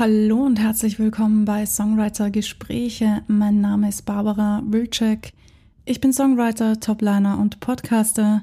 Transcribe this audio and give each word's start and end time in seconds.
Hallo 0.00 0.46
und 0.46 0.58
herzlich 0.58 0.98
willkommen 0.98 1.44
bei 1.44 1.66
Songwriter 1.66 2.30
Gespräche. 2.30 3.20
Mein 3.26 3.60
Name 3.60 3.90
ist 3.90 4.06
Barbara 4.06 4.62
Wilczek. 4.64 5.34
Ich 5.84 6.00
bin 6.00 6.14
Songwriter, 6.14 6.80
Topliner 6.80 7.38
und 7.38 7.60
Podcaster. 7.60 8.42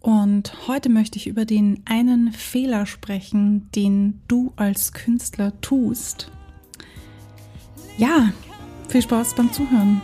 Und 0.00 0.66
heute 0.66 0.88
möchte 0.88 1.16
ich 1.16 1.28
über 1.28 1.44
den 1.44 1.84
einen 1.84 2.32
Fehler 2.32 2.86
sprechen, 2.86 3.70
den 3.70 4.20
du 4.26 4.52
als 4.56 4.92
Künstler 4.92 5.52
tust. 5.60 6.32
Ja, 7.96 8.32
viel 8.88 9.02
Spaß 9.02 9.36
beim 9.36 9.52
Zuhören. 9.52 10.00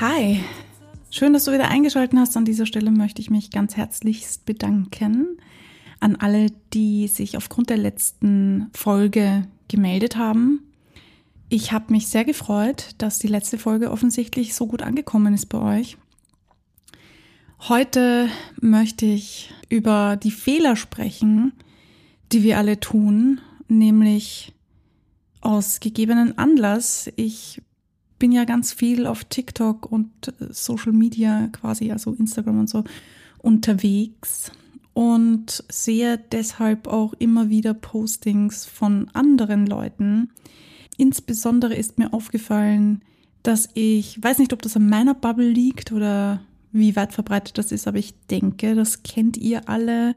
Hi, 0.00 0.40
schön, 1.10 1.34
dass 1.34 1.44
du 1.44 1.52
wieder 1.52 1.68
eingeschaltet 1.68 2.18
hast. 2.18 2.34
An 2.34 2.46
dieser 2.46 2.64
Stelle 2.64 2.90
möchte 2.90 3.20
ich 3.20 3.28
mich 3.28 3.50
ganz 3.50 3.76
herzlichst 3.76 4.46
bedanken 4.46 5.36
an 6.00 6.16
alle, 6.16 6.46
die 6.72 7.06
sich 7.06 7.36
aufgrund 7.36 7.68
der 7.68 7.76
letzten 7.76 8.70
Folge 8.74 9.46
gemeldet 9.68 10.16
haben. 10.16 10.60
Ich 11.50 11.72
habe 11.72 11.92
mich 11.92 12.08
sehr 12.08 12.24
gefreut, 12.24 12.94
dass 12.96 13.18
die 13.18 13.26
letzte 13.26 13.58
Folge 13.58 13.90
offensichtlich 13.90 14.54
so 14.54 14.66
gut 14.66 14.80
angekommen 14.80 15.34
ist 15.34 15.50
bei 15.50 15.58
euch. 15.80 15.98
Heute 17.68 18.30
möchte 18.58 19.04
ich 19.04 19.52
über 19.68 20.16
die 20.16 20.30
Fehler 20.30 20.76
sprechen, 20.76 21.52
die 22.32 22.42
wir 22.42 22.56
alle 22.56 22.80
tun, 22.80 23.42
nämlich 23.68 24.54
aus 25.42 25.78
gegebenen 25.78 26.38
Anlass. 26.38 27.12
Ich 27.16 27.60
bin 28.20 28.30
ja 28.30 28.44
ganz 28.44 28.72
viel 28.72 29.06
auf 29.06 29.24
TikTok 29.24 29.90
und 29.90 30.28
äh, 30.28 30.52
Social 30.52 30.92
Media 30.92 31.48
quasi, 31.48 31.90
also 31.90 32.12
Instagram 32.12 32.60
und 32.60 32.70
so, 32.70 32.84
unterwegs 33.38 34.52
und 34.92 35.64
sehe 35.68 36.20
deshalb 36.30 36.86
auch 36.86 37.14
immer 37.14 37.48
wieder 37.48 37.74
Postings 37.74 38.66
von 38.66 39.08
anderen 39.14 39.66
Leuten. 39.66 40.30
Insbesondere 40.96 41.74
ist 41.74 41.98
mir 41.98 42.12
aufgefallen, 42.12 43.02
dass 43.42 43.70
ich, 43.74 44.22
weiß 44.22 44.38
nicht, 44.38 44.52
ob 44.52 44.60
das 44.62 44.76
an 44.76 44.88
meiner 44.88 45.14
Bubble 45.14 45.48
liegt 45.48 45.92
oder 45.92 46.42
wie 46.72 46.94
weit 46.96 47.12
verbreitet 47.12 47.56
das 47.56 47.72
ist, 47.72 47.88
aber 47.88 47.98
ich 47.98 48.14
denke, 48.30 48.74
das 48.74 49.02
kennt 49.02 49.36
ihr 49.38 49.68
alle. 49.68 50.14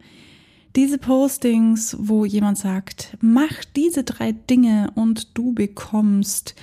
Diese 0.75 0.97
Postings, 0.97 1.95
wo 1.99 2.25
jemand 2.25 2.57
sagt, 2.57 3.17
mach 3.21 3.63
diese 3.75 4.03
drei 4.03 4.33
Dinge 4.33 4.91
und 4.95 5.37
du 5.37 5.53
bekommst 5.53 6.55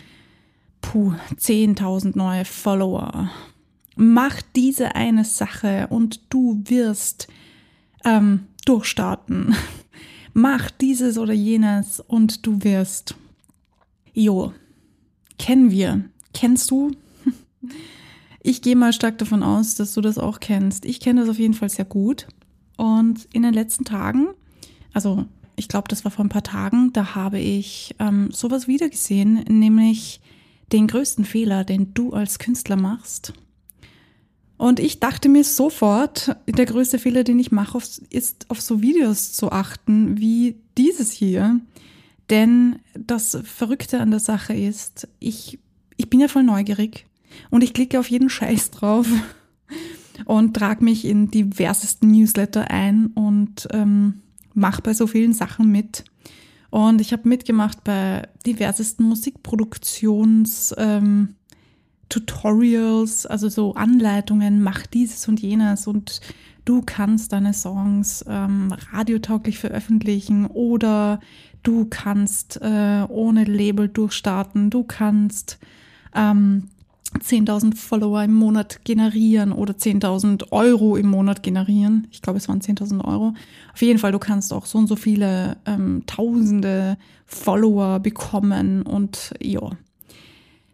puh, 0.81 1.15
10.000 1.37 2.17
neue 2.17 2.45
Follower. 2.45 3.31
Mach 3.97 4.41
diese 4.57 4.95
eine 4.95 5.25
Sache 5.25 5.89
und 5.91 6.33
du 6.33 6.63
wirst 6.65 7.29
ähm, 8.05 8.47
durchstarten. 8.65 9.55
Mach 10.33 10.71
dieses 10.71 11.19
oder 11.19 11.33
jenes 11.33 12.01
und 12.01 12.47
du 12.47 12.63
wirst. 12.63 13.17
Jo, 14.13 14.53
kennen 15.39 15.71
wir. 15.71 16.05
Kennst 16.35 16.71
du? 16.71 16.93
Ich 18.43 18.63
gehe 18.63 18.75
mal 18.75 18.95
stark 18.95 19.19
davon 19.19 19.43
aus, 19.43 19.75
dass 19.75 19.93
du 19.93 20.01
das 20.01 20.17
auch 20.17 20.41
kennst. 20.41 20.87
Ich 20.87 21.01
kenne 21.01 21.21
das 21.21 21.29
auf 21.29 21.39
jeden 21.39 21.53
Fall 21.53 21.69
sehr 21.69 21.85
gut. 21.85 22.27
Und 22.79 23.29
in 23.35 23.43
den 23.43 23.53
letzten 23.53 23.85
Tagen, 23.85 24.29
also 24.95 25.27
ich 25.57 25.69
glaube, 25.69 25.89
das 25.89 26.05
war 26.05 26.11
vor 26.11 26.25
ein 26.25 26.31
paar 26.31 26.43
Tagen, 26.43 26.91
da 26.95 27.15
habe 27.15 27.39
ich 27.39 27.95
ähm, 27.99 28.31
sowas 28.33 28.67
wiedergesehen, 28.67 29.45
nämlich 29.47 30.23
den 30.73 30.87
größten 30.87 31.25
Fehler, 31.25 31.65
den 31.65 31.95
du 31.95 32.13
als 32.13 32.39
Künstler 32.39 32.77
machst. 32.77 33.33
Und 34.57 34.79
ich 34.79 35.01
dachte 35.01 35.31
mir 35.31 35.43
sofort, 35.43 36.37
der 36.47 36.67
größte 36.67 36.99
Fehler, 36.99 37.25
den 37.25 37.39
ich 37.39 37.51
mache, 37.51 37.79
ist 38.11 38.45
auf 38.51 38.61
so 38.61 38.83
Videos 38.83 39.33
zu 39.33 39.51
achten 39.51 40.19
wie 40.19 40.57
dieses 40.77 41.11
hier. 41.13 41.61
Denn 42.29 42.79
das 42.95 43.39
Verrückte 43.43 44.01
an 44.01 44.11
der 44.11 44.21
Sache 44.21 44.53
ist, 44.53 45.09
ich, 45.19 45.59
ich 45.97 46.11
bin 46.11 46.21
ja 46.21 46.29
voll 46.29 46.43
neugierig 46.43 47.07
und 47.49 47.65
ich 47.65 47.73
klicke 47.73 47.99
auf 47.99 48.11
jeden 48.11 48.29
Scheiß 48.29 48.71
drauf 48.71 49.09
und 50.27 50.55
trage 50.55 50.85
mich 50.85 51.07
in 51.07 51.31
diversesten 51.31 52.11
Newsletter 52.11 52.71
ein 52.71 53.07
und 53.07 53.67
ähm, 53.73 54.21
mache 54.53 54.83
bei 54.83 54.93
so 54.93 55.07
vielen 55.07 55.33
Sachen 55.33 55.73
mit. 55.73 56.05
Und 56.71 57.01
ich 57.01 57.13
habe 57.13 57.29
mitgemacht 57.29 57.83
bei 57.85 58.29
diversesten 58.47 59.05
Musikproduktions 59.05 60.75
ähm, 60.79 61.35
Tutorials, 62.09 63.27
also 63.27 63.49
so 63.49 63.75
Anleitungen, 63.75 64.63
mach 64.63 64.87
dieses 64.87 65.29
und 65.29 65.41
jenes 65.41 65.87
und 65.87 66.21
du 66.65 66.83
kannst 66.85 67.33
deine 67.33 67.55
Songs 67.55 68.25
ähm, 68.29 68.75
radiotauglich 68.93 69.59
veröffentlichen 69.59 70.47
oder 70.47 71.21
du 71.63 71.87
kannst 71.89 72.61
äh, 72.63 73.05
ohne 73.09 73.45
Label 73.45 73.89
durchstarten, 73.89 74.71
du 74.71 74.85
kannst 74.85 75.59
ähm, 76.15 76.69
10.000 77.19 77.77
Follower 77.77 78.23
im 78.23 78.35
Monat 78.35 78.85
generieren 78.85 79.53
oder 79.53 79.75
10.000 79.75 80.53
Euro 80.53 80.97
im 80.97 81.09
Monat 81.09 81.43
generieren. 81.43 82.07
Ich 82.13 82.23
glaube, 82.23 82.39
es 82.39 82.49
waren 82.49 82.61
10.000 82.61 83.05
Euro. 83.05 83.35
Auf 83.73 83.83
jeden 83.83 83.99
Fall, 83.99 84.13
du 84.13 84.19
kannst 84.19 84.53
auch 84.53 84.67
so 84.67 84.79
und 84.79 84.87
so 84.87 84.97
viele 84.97 85.57
ähm, 85.67 86.05
Tausende 86.07 86.97
Follower 87.27 87.99
bekommen 87.99 88.83
und 88.83 89.35
ja. 89.41 89.71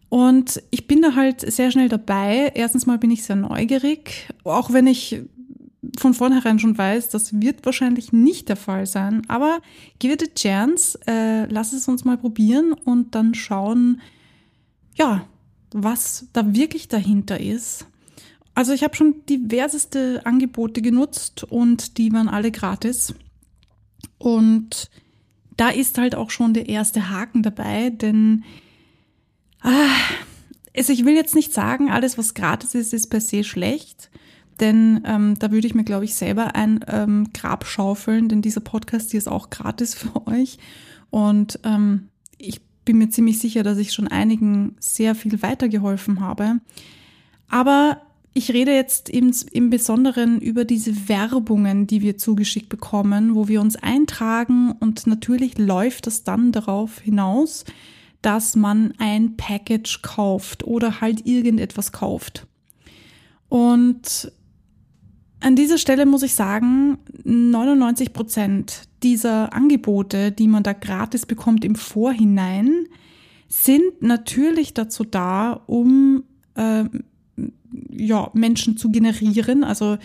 Und 0.09 0.61
ich 0.71 0.87
bin 0.87 1.01
da 1.01 1.15
halt 1.15 1.41
sehr 1.41 1.71
schnell 1.71 1.89
dabei. 1.89 2.51
Erstens 2.53 2.85
mal 2.85 2.97
bin 2.97 3.11
ich 3.11 3.23
sehr 3.23 3.35
neugierig, 3.35 4.29
auch 4.43 4.71
wenn 4.71 4.87
ich 4.87 5.21
von 5.97 6.13
vornherein 6.13 6.59
schon 6.59 6.77
weiß, 6.77 7.09
das 7.09 7.39
wird 7.39 7.65
wahrscheinlich 7.65 8.11
nicht 8.13 8.49
der 8.49 8.55
Fall 8.55 8.85
sein. 8.85 9.21
Aber 9.27 9.59
give 9.99 10.13
it 10.13 10.23
a 10.23 10.33
chance, 10.33 10.99
äh, 11.07 11.45
lass 11.45 11.73
es 11.73 11.87
uns 11.87 12.05
mal 12.05 12.17
probieren 12.17 12.73
und 12.73 13.15
dann 13.15 13.33
schauen, 13.33 14.01
ja, 14.95 15.27
was 15.71 16.27
da 16.33 16.53
wirklich 16.53 16.87
dahinter 16.87 17.39
ist. 17.39 17.85
Also 18.55 18.73
ich 18.73 18.83
habe 18.83 18.95
schon 18.95 19.23
diverseste 19.29 20.25
Angebote 20.25 20.81
genutzt 20.81 21.43
und 21.43 21.97
die 21.97 22.11
waren 22.11 22.27
alle 22.27 22.51
gratis. 22.51 23.13
Und 24.17 24.89
da 25.57 25.69
ist 25.69 25.97
halt 25.97 26.15
auch 26.15 26.31
schon 26.31 26.53
der 26.53 26.69
erste 26.69 27.09
Haken 27.09 27.43
dabei, 27.43 27.89
denn 27.89 28.43
ah, 29.61 29.95
also 30.75 30.93
ich 30.93 31.05
will 31.05 31.15
jetzt 31.15 31.35
nicht 31.35 31.53
sagen, 31.53 31.89
alles 31.89 32.17
was 32.17 32.33
gratis 32.33 32.75
ist, 32.75 32.93
ist 32.93 33.07
per 33.07 33.21
se 33.21 33.43
schlecht. 33.43 34.09
Denn 34.59 35.01
ähm, 35.05 35.35
da 35.37 35.51
würde 35.51 35.67
ich 35.67 35.75
mir, 35.75 35.83
glaube 35.83 36.05
ich, 36.05 36.15
selber 36.15 36.55
ein 36.55 36.83
ähm, 36.87 37.29
Grab 37.33 37.65
schaufeln, 37.65 38.27
denn 38.27 38.41
dieser 38.41 38.61
Podcast 38.61 39.11
hier 39.11 39.19
ist 39.19 39.27
auch 39.27 39.49
gratis 39.49 39.93
für 39.95 40.25
euch. 40.27 40.57
Und 41.09 41.59
ähm, 41.63 42.09
ich 42.37 42.61
bin 42.87 42.97
mir 42.97 43.09
ziemlich 43.09 43.37
sicher, 43.39 43.63
dass 43.63 43.77
ich 43.77 43.91
schon 43.91 44.07
einigen 44.07 44.77
sehr 44.79 45.13
viel 45.13 45.41
weitergeholfen 45.41 46.21
habe. 46.21 46.61
Aber 47.49 48.01
ich 48.33 48.53
rede 48.53 48.73
jetzt 48.73 49.09
im, 49.09 49.33
im 49.51 49.69
Besonderen 49.69 50.39
über 50.39 50.63
diese 50.63 51.09
Werbungen, 51.09 51.85
die 51.85 52.01
wir 52.01 52.17
zugeschickt 52.17 52.69
bekommen, 52.69 53.35
wo 53.35 53.49
wir 53.49 53.59
uns 53.59 53.75
eintragen 53.75 54.71
und 54.79 55.05
natürlich 55.05 55.57
läuft 55.57 56.07
das 56.07 56.23
dann 56.23 56.53
darauf 56.53 56.99
hinaus, 57.01 57.65
dass 58.21 58.55
man 58.55 58.93
ein 58.99 59.35
Package 59.35 60.01
kauft 60.01 60.63
oder 60.63 61.01
halt 61.01 61.25
irgendetwas 61.27 61.91
kauft. 61.91 62.47
Und 63.49 64.31
an 65.41 65.55
dieser 65.57 65.77
Stelle 65.77 66.05
muss 66.05 66.23
ich 66.23 66.35
sagen, 66.35 66.99
99 67.25 68.13
Prozent 68.13 68.86
dieser 69.03 69.53
Angebote, 69.53 70.31
die 70.31 70.47
man 70.47 70.63
da 70.63 70.73
gratis 70.73 71.25
bekommt 71.25 71.63
im 71.63 71.75
Vorhinein, 71.75 72.87
sind 73.47 74.01
natürlich 74.01 74.73
dazu 74.73 75.03
da, 75.03 75.61
um 75.67 76.23
äh, 76.55 76.85
ja, 77.89 78.29
Menschen 78.33 78.77
zu 78.77 78.89
generieren, 78.89 79.63
also 79.63 79.97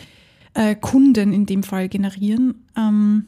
äh, 0.54 0.74
Kunden 0.76 1.32
in 1.32 1.46
dem 1.46 1.62
Fall 1.62 1.88
generieren, 1.88 2.66
ähm, 2.76 3.26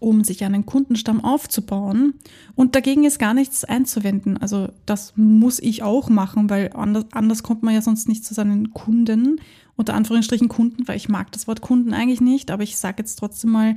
um 0.00 0.24
sich 0.24 0.42
einen 0.44 0.66
Kundenstamm 0.66 1.22
aufzubauen. 1.22 2.14
Und 2.56 2.74
dagegen 2.74 3.04
ist 3.04 3.18
gar 3.18 3.34
nichts 3.34 3.64
einzuwenden. 3.64 4.38
Also 4.38 4.68
das 4.86 5.12
muss 5.16 5.60
ich 5.60 5.82
auch 5.82 6.08
machen, 6.08 6.50
weil 6.50 6.70
anders, 6.74 7.04
anders 7.12 7.42
kommt 7.42 7.62
man 7.62 7.74
ja 7.74 7.82
sonst 7.82 8.08
nicht 8.08 8.24
zu 8.24 8.34
seinen 8.34 8.72
Kunden 8.72 9.40
unter 9.76 9.94
Anführungsstrichen 9.94 10.48
Kunden, 10.48 10.88
weil 10.88 10.96
ich 10.96 11.08
mag 11.08 11.32
das 11.32 11.46
Wort 11.46 11.60
Kunden 11.62 11.94
eigentlich 11.94 12.20
nicht, 12.20 12.50
aber 12.50 12.62
ich 12.62 12.76
sage 12.76 12.96
jetzt 12.98 13.16
trotzdem 13.16 13.50
mal 13.50 13.76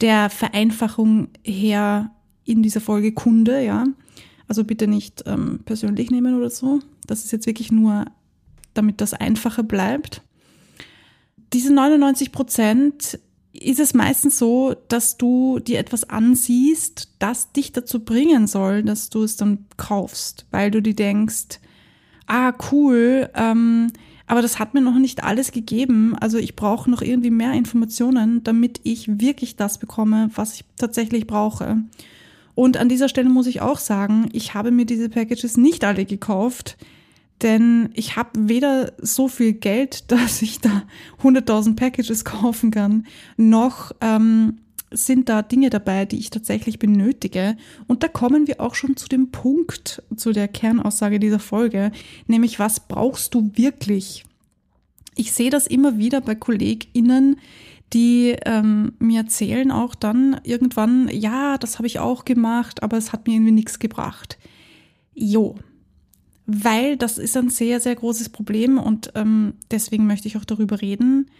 der 0.00 0.30
Vereinfachung 0.30 1.28
her 1.44 2.10
in 2.44 2.62
dieser 2.62 2.80
Folge 2.80 3.12
Kunde, 3.12 3.62
ja. 3.62 3.84
Also 4.48 4.64
bitte 4.64 4.86
nicht 4.86 5.24
ähm, 5.26 5.60
persönlich 5.64 6.10
nehmen 6.10 6.36
oder 6.36 6.50
so. 6.50 6.80
Das 7.06 7.24
ist 7.24 7.32
jetzt 7.32 7.46
wirklich 7.46 7.70
nur, 7.70 8.06
damit 8.74 9.00
das 9.00 9.14
einfacher 9.14 9.62
bleibt. 9.62 10.22
Diese 11.52 11.72
99 11.72 12.32
Prozent 12.32 13.18
ist 13.52 13.80
es 13.80 13.94
meistens 13.94 14.38
so, 14.38 14.74
dass 14.88 15.18
du 15.18 15.58
dir 15.58 15.78
etwas 15.78 16.08
ansiehst, 16.08 17.10
das 17.18 17.52
dich 17.52 17.72
dazu 17.72 18.00
bringen 18.00 18.46
soll, 18.46 18.82
dass 18.82 19.10
du 19.10 19.22
es 19.22 19.36
dann 19.36 19.66
kaufst, 19.76 20.46
weil 20.50 20.70
du 20.70 20.80
dir 20.80 20.94
denkst, 20.94 21.60
ah 22.26 22.52
cool, 22.70 23.28
ähm, 23.34 23.92
aber 24.26 24.40
das 24.40 24.58
hat 24.58 24.72
mir 24.72 24.80
noch 24.80 24.98
nicht 24.98 25.22
alles 25.22 25.52
gegeben. 25.52 26.16
Also 26.18 26.38
ich 26.38 26.56
brauche 26.56 26.90
noch 26.90 27.02
irgendwie 27.02 27.30
mehr 27.30 27.52
Informationen, 27.52 28.42
damit 28.42 28.80
ich 28.82 29.20
wirklich 29.20 29.56
das 29.56 29.76
bekomme, 29.76 30.30
was 30.34 30.54
ich 30.54 30.64
tatsächlich 30.76 31.26
brauche. 31.26 31.76
Und 32.54 32.76
an 32.78 32.88
dieser 32.88 33.08
Stelle 33.08 33.28
muss 33.28 33.46
ich 33.46 33.60
auch 33.60 33.78
sagen, 33.78 34.28
ich 34.32 34.54
habe 34.54 34.70
mir 34.70 34.86
diese 34.86 35.08
Packages 35.08 35.56
nicht 35.56 35.84
alle 35.84 36.06
gekauft, 36.06 36.78
denn 37.42 37.90
ich 37.94 38.16
habe 38.16 38.48
weder 38.48 38.92
so 38.98 39.28
viel 39.28 39.52
Geld, 39.52 40.10
dass 40.10 40.42
ich 40.42 40.60
da 40.60 40.84
100.000 41.22 41.76
Packages 41.76 42.24
kaufen 42.24 42.70
kann, 42.70 43.06
noch 43.36 43.92
ähm, 44.00 44.58
sind 44.90 45.28
da 45.28 45.42
Dinge 45.42 45.70
dabei, 45.70 46.04
die 46.04 46.18
ich 46.18 46.30
tatsächlich 46.30 46.78
benötige. 46.78 47.56
Und 47.86 48.02
da 48.02 48.08
kommen 48.08 48.46
wir 48.46 48.60
auch 48.60 48.74
schon 48.74 48.96
zu 48.96 49.08
dem 49.08 49.30
Punkt, 49.30 50.02
zu 50.14 50.32
der 50.32 50.48
Kernaussage 50.48 51.18
dieser 51.18 51.38
Folge, 51.38 51.92
nämlich 52.26 52.58
was 52.58 52.80
brauchst 52.80 53.34
du 53.34 53.50
wirklich? 53.54 54.24
Ich 55.14 55.32
sehe 55.32 55.50
das 55.50 55.66
immer 55.66 55.98
wieder 55.98 56.20
bei 56.20 56.34
KollegInnen, 56.34 57.36
die 57.92 58.36
ähm, 58.46 58.94
mir 58.98 59.20
erzählen 59.20 59.70
auch 59.70 59.94
dann 59.94 60.40
irgendwann, 60.44 61.08
ja, 61.12 61.58
das 61.58 61.78
habe 61.78 61.86
ich 61.86 61.98
auch 61.98 62.24
gemacht, 62.24 62.82
aber 62.82 62.96
es 62.96 63.12
hat 63.12 63.26
mir 63.26 63.34
irgendwie 63.34 63.52
nichts 63.52 63.78
gebracht. 63.78 64.38
Jo, 65.14 65.56
weil 66.46 66.96
das 66.96 67.18
ist 67.18 67.36
ein 67.36 67.50
sehr, 67.50 67.80
sehr 67.80 67.94
großes 67.94 68.30
Problem 68.30 68.78
und 68.78 69.12
ähm, 69.14 69.54
deswegen 69.70 70.06
möchte 70.06 70.28
ich 70.28 70.36
auch 70.36 70.44
darüber 70.44 70.80
reden. 70.80 71.30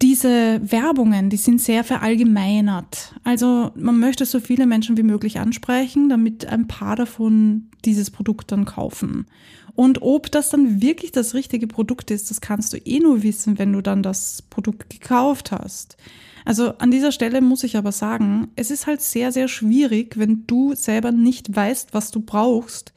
Diese 0.00 0.60
Werbungen, 0.62 1.28
die 1.28 1.36
sind 1.36 1.60
sehr 1.60 1.82
verallgemeinert. 1.82 3.14
Also 3.24 3.72
man 3.74 3.98
möchte 3.98 4.26
so 4.26 4.38
viele 4.38 4.66
Menschen 4.66 4.96
wie 4.96 5.02
möglich 5.02 5.40
ansprechen, 5.40 6.08
damit 6.08 6.46
ein 6.46 6.68
paar 6.68 6.94
davon 6.94 7.68
dieses 7.84 8.10
Produkt 8.10 8.52
dann 8.52 8.64
kaufen. 8.64 9.26
Und 9.74 10.02
ob 10.02 10.30
das 10.30 10.50
dann 10.50 10.82
wirklich 10.82 11.12
das 11.12 11.34
richtige 11.34 11.68
Produkt 11.68 12.10
ist, 12.10 12.30
das 12.30 12.40
kannst 12.40 12.72
du 12.72 12.78
eh 12.78 12.98
nur 12.98 13.22
wissen, 13.22 13.58
wenn 13.58 13.72
du 13.72 13.80
dann 13.80 14.02
das 14.02 14.42
Produkt 14.42 14.90
gekauft 14.90 15.52
hast. 15.52 15.96
Also 16.44 16.74
an 16.78 16.90
dieser 16.90 17.12
Stelle 17.12 17.40
muss 17.40 17.62
ich 17.62 17.76
aber 17.76 17.92
sagen, 17.92 18.48
es 18.56 18.70
ist 18.70 18.86
halt 18.86 19.02
sehr, 19.02 19.32
sehr 19.32 19.48
schwierig, 19.48 20.18
wenn 20.18 20.44
du 20.46 20.74
selber 20.74 21.12
nicht 21.12 21.54
weißt, 21.54 21.94
was 21.94 22.10
du 22.10 22.20
brauchst, 22.20 22.92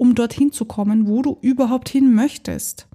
um 0.00 0.14
dorthin 0.14 0.50
zu 0.50 0.64
kommen, 0.64 1.06
wo 1.06 1.20
du 1.20 1.36
überhaupt 1.42 1.90
hin 1.90 2.14
möchtest. 2.14 2.86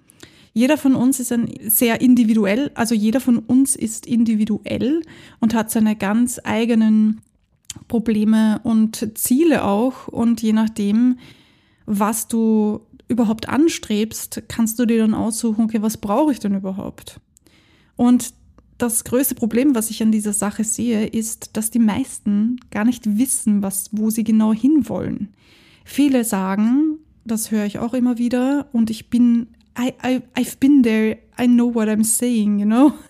Jeder 0.53 0.75
von 0.75 0.95
uns 0.95 1.19
ist 1.19 1.31
ein 1.31 1.47
sehr 1.61 2.01
individuell, 2.01 2.71
also 2.73 2.95
jeder 2.95 3.19
von 3.19 3.37
uns 3.37 3.75
ist 3.75 4.07
individuell 4.07 5.03
und 5.39 5.53
hat 5.53 5.69
seine 5.69 5.95
ganz 5.95 6.39
eigenen 6.43 7.21
Probleme 7.87 8.59
und 8.63 9.11
Ziele 9.13 9.65
auch. 9.65 10.07
Und 10.07 10.41
je 10.41 10.53
nachdem, 10.53 11.19
was 11.85 12.27
du 12.27 12.81
überhaupt 13.07 13.49
anstrebst, 13.49 14.41
kannst 14.47 14.79
du 14.79 14.87
dir 14.87 14.97
dann 14.97 15.13
aussuchen, 15.13 15.65
okay, 15.65 15.83
was 15.83 15.97
brauche 15.97 16.31
ich 16.31 16.39
denn 16.39 16.55
überhaupt? 16.55 17.19
Und 17.97 18.33
das 18.79 19.03
größte 19.03 19.35
Problem, 19.35 19.75
was 19.75 19.91
ich 19.91 20.01
an 20.01 20.11
dieser 20.11 20.33
Sache 20.33 20.63
sehe, 20.63 21.05
ist, 21.05 21.51
dass 21.55 21.69
die 21.69 21.77
meisten 21.77 22.57
gar 22.71 22.83
nicht 22.83 23.19
wissen, 23.19 23.61
was, 23.61 23.89
wo 23.91 24.09
sie 24.09 24.23
genau 24.23 24.53
hinwollen. 24.53 25.35
Viele 25.85 26.23
sagen, 26.25 26.97
das 27.25 27.51
höre 27.51 27.65
ich 27.65 27.79
auch 27.79 27.93
immer 27.93 28.17
wieder, 28.17 28.67
und 28.73 28.89
ich 28.89 29.09
bin, 29.09 29.47
I, 29.79 29.93
I, 30.03 30.21
I've 30.35 30.57
been 30.59 30.83
there, 30.83 31.17
I 31.39 31.45
know 31.45 31.73
what 31.73 31.87
I'm 31.87 32.03
saying, 32.03 32.59
you 32.59 32.65
know? 32.65 32.91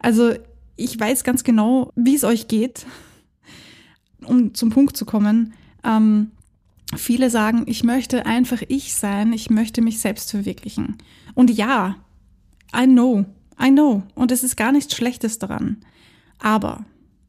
Also 0.00 0.32
ich 0.76 0.98
weiß 0.98 1.24
ganz 1.24 1.42
genau, 1.42 1.92
wie 1.96 2.14
es 2.14 2.22
euch 2.22 2.46
geht, 2.46 2.86
um 4.24 4.54
zum 4.54 4.70
Punkt 4.70 4.96
zu 4.96 5.04
kommen. 5.04 5.54
Ähm, 5.82 6.30
viele 6.96 7.30
sagen, 7.30 7.64
ich 7.66 7.82
möchte 7.82 8.24
einfach 8.24 8.62
ich 8.68 8.94
sein, 8.94 9.32
ich 9.32 9.50
möchte 9.50 9.82
mich 9.82 9.98
selbst 9.98 10.30
verwirklichen. 10.30 10.96
Und 11.34 11.50
ja, 11.50 11.96
I 12.72 12.86
know, 12.86 13.24
I 13.60 13.70
know. 13.70 14.04
Und 14.14 14.30
es 14.30 14.44
ist 14.44 14.56
gar 14.56 14.70
nichts 14.70 14.94
Schlechtes 14.94 15.40
daran. 15.40 15.78
Aber, 16.38 16.84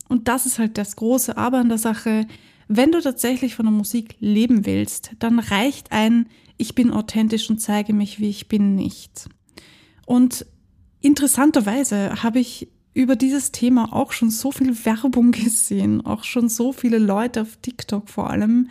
und 0.09 0.27
das 0.27 0.45
ist 0.45 0.59
halt 0.59 0.77
das 0.77 0.95
große 0.95 1.35
Aber 1.35 1.57
an 1.57 1.69
der 1.69 1.79
Sache, 1.79 2.27
wenn 2.69 2.91
du 2.91 3.01
tatsächlich 3.01 3.55
von 3.55 3.65
der 3.65 3.73
Musik 3.73 4.15
leben 4.19 4.65
willst, 4.65 5.11
dann 5.17 5.39
reicht 5.39 5.91
ein, 5.91 6.27
ich 6.55 6.75
bin 6.75 6.91
authentisch 6.91 7.49
und 7.49 7.59
zeige 7.59 7.93
mich, 7.93 8.19
wie 8.19 8.29
ich 8.29 8.47
bin, 8.47 8.75
nicht. 8.75 9.27
Und 10.05 10.45
interessanterweise 11.01 12.21
habe 12.21 12.39
ich 12.39 12.69
über 12.93 13.15
dieses 13.15 13.51
Thema 13.51 13.91
auch 13.91 14.11
schon 14.11 14.29
so 14.29 14.51
viel 14.51 14.85
Werbung 14.85 15.31
gesehen, 15.31 16.05
auch 16.05 16.23
schon 16.23 16.47
so 16.47 16.71
viele 16.71 16.99
Leute 16.99 17.41
auf 17.41 17.57
TikTok 17.57 18.07
vor 18.07 18.29
allem, 18.29 18.69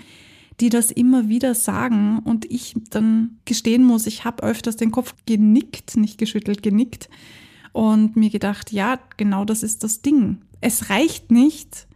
die 0.60 0.68
das 0.68 0.92
immer 0.92 1.28
wieder 1.28 1.54
sagen 1.54 2.20
und 2.20 2.50
ich 2.50 2.74
dann 2.90 3.38
gestehen 3.46 3.84
muss, 3.84 4.06
ich 4.06 4.24
habe 4.24 4.44
öfters 4.44 4.76
den 4.76 4.92
Kopf 4.92 5.14
genickt, 5.26 5.96
nicht 5.96 6.18
geschüttelt, 6.18 6.62
genickt 6.62 7.08
und 7.72 8.16
mir 8.16 8.30
gedacht, 8.30 8.72
ja, 8.72 9.00
genau 9.16 9.44
das 9.44 9.64
ist 9.64 9.82
das 9.82 10.02
Ding. 10.02 10.38
Es 10.60 10.90
reicht 10.90 11.30
nicht, 11.30 11.88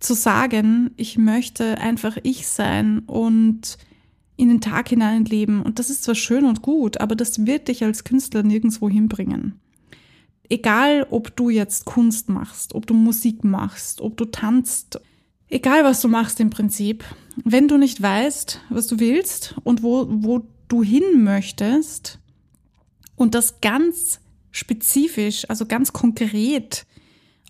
zu 0.00 0.14
sagen, 0.14 0.90
ich 0.96 1.18
möchte 1.18 1.78
einfach 1.78 2.16
ich 2.22 2.46
sein 2.46 3.00
und 3.00 3.78
in 4.36 4.48
den 4.48 4.60
Tag 4.60 4.90
hinein 4.90 5.24
leben. 5.24 5.62
Und 5.62 5.78
das 5.78 5.90
ist 5.90 6.04
zwar 6.04 6.14
schön 6.14 6.44
und 6.44 6.62
gut, 6.62 7.00
aber 7.00 7.16
das 7.16 7.46
wird 7.46 7.68
dich 7.68 7.82
als 7.82 8.04
Künstler 8.04 8.42
nirgendwo 8.42 8.88
hinbringen. 8.88 9.58
Egal, 10.48 11.06
ob 11.10 11.34
du 11.36 11.50
jetzt 11.50 11.86
Kunst 11.86 12.28
machst, 12.28 12.74
ob 12.74 12.86
du 12.86 12.94
Musik 12.94 13.42
machst, 13.42 14.00
ob 14.00 14.16
du 14.16 14.26
tanzt, 14.26 15.00
egal 15.48 15.82
was 15.84 16.00
du 16.02 16.08
machst 16.08 16.38
im 16.38 16.50
Prinzip, 16.50 17.04
wenn 17.44 17.66
du 17.66 17.78
nicht 17.78 18.00
weißt, 18.00 18.60
was 18.68 18.86
du 18.86 19.00
willst 19.00 19.56
und 19.64 19.82
wo, 19.82 20.06
wo 20.08 20.46
du 20.68 20.82
hin 20.82 21.24
möchtest 21.24 22.20
und 23.16 23.34
das 23.34 23.60
ganz 23.60 24.20
spezifisch, 24.52 25.48
also 25.48 25.66
ganz 25.66 25.92
konkret 25.92 26.86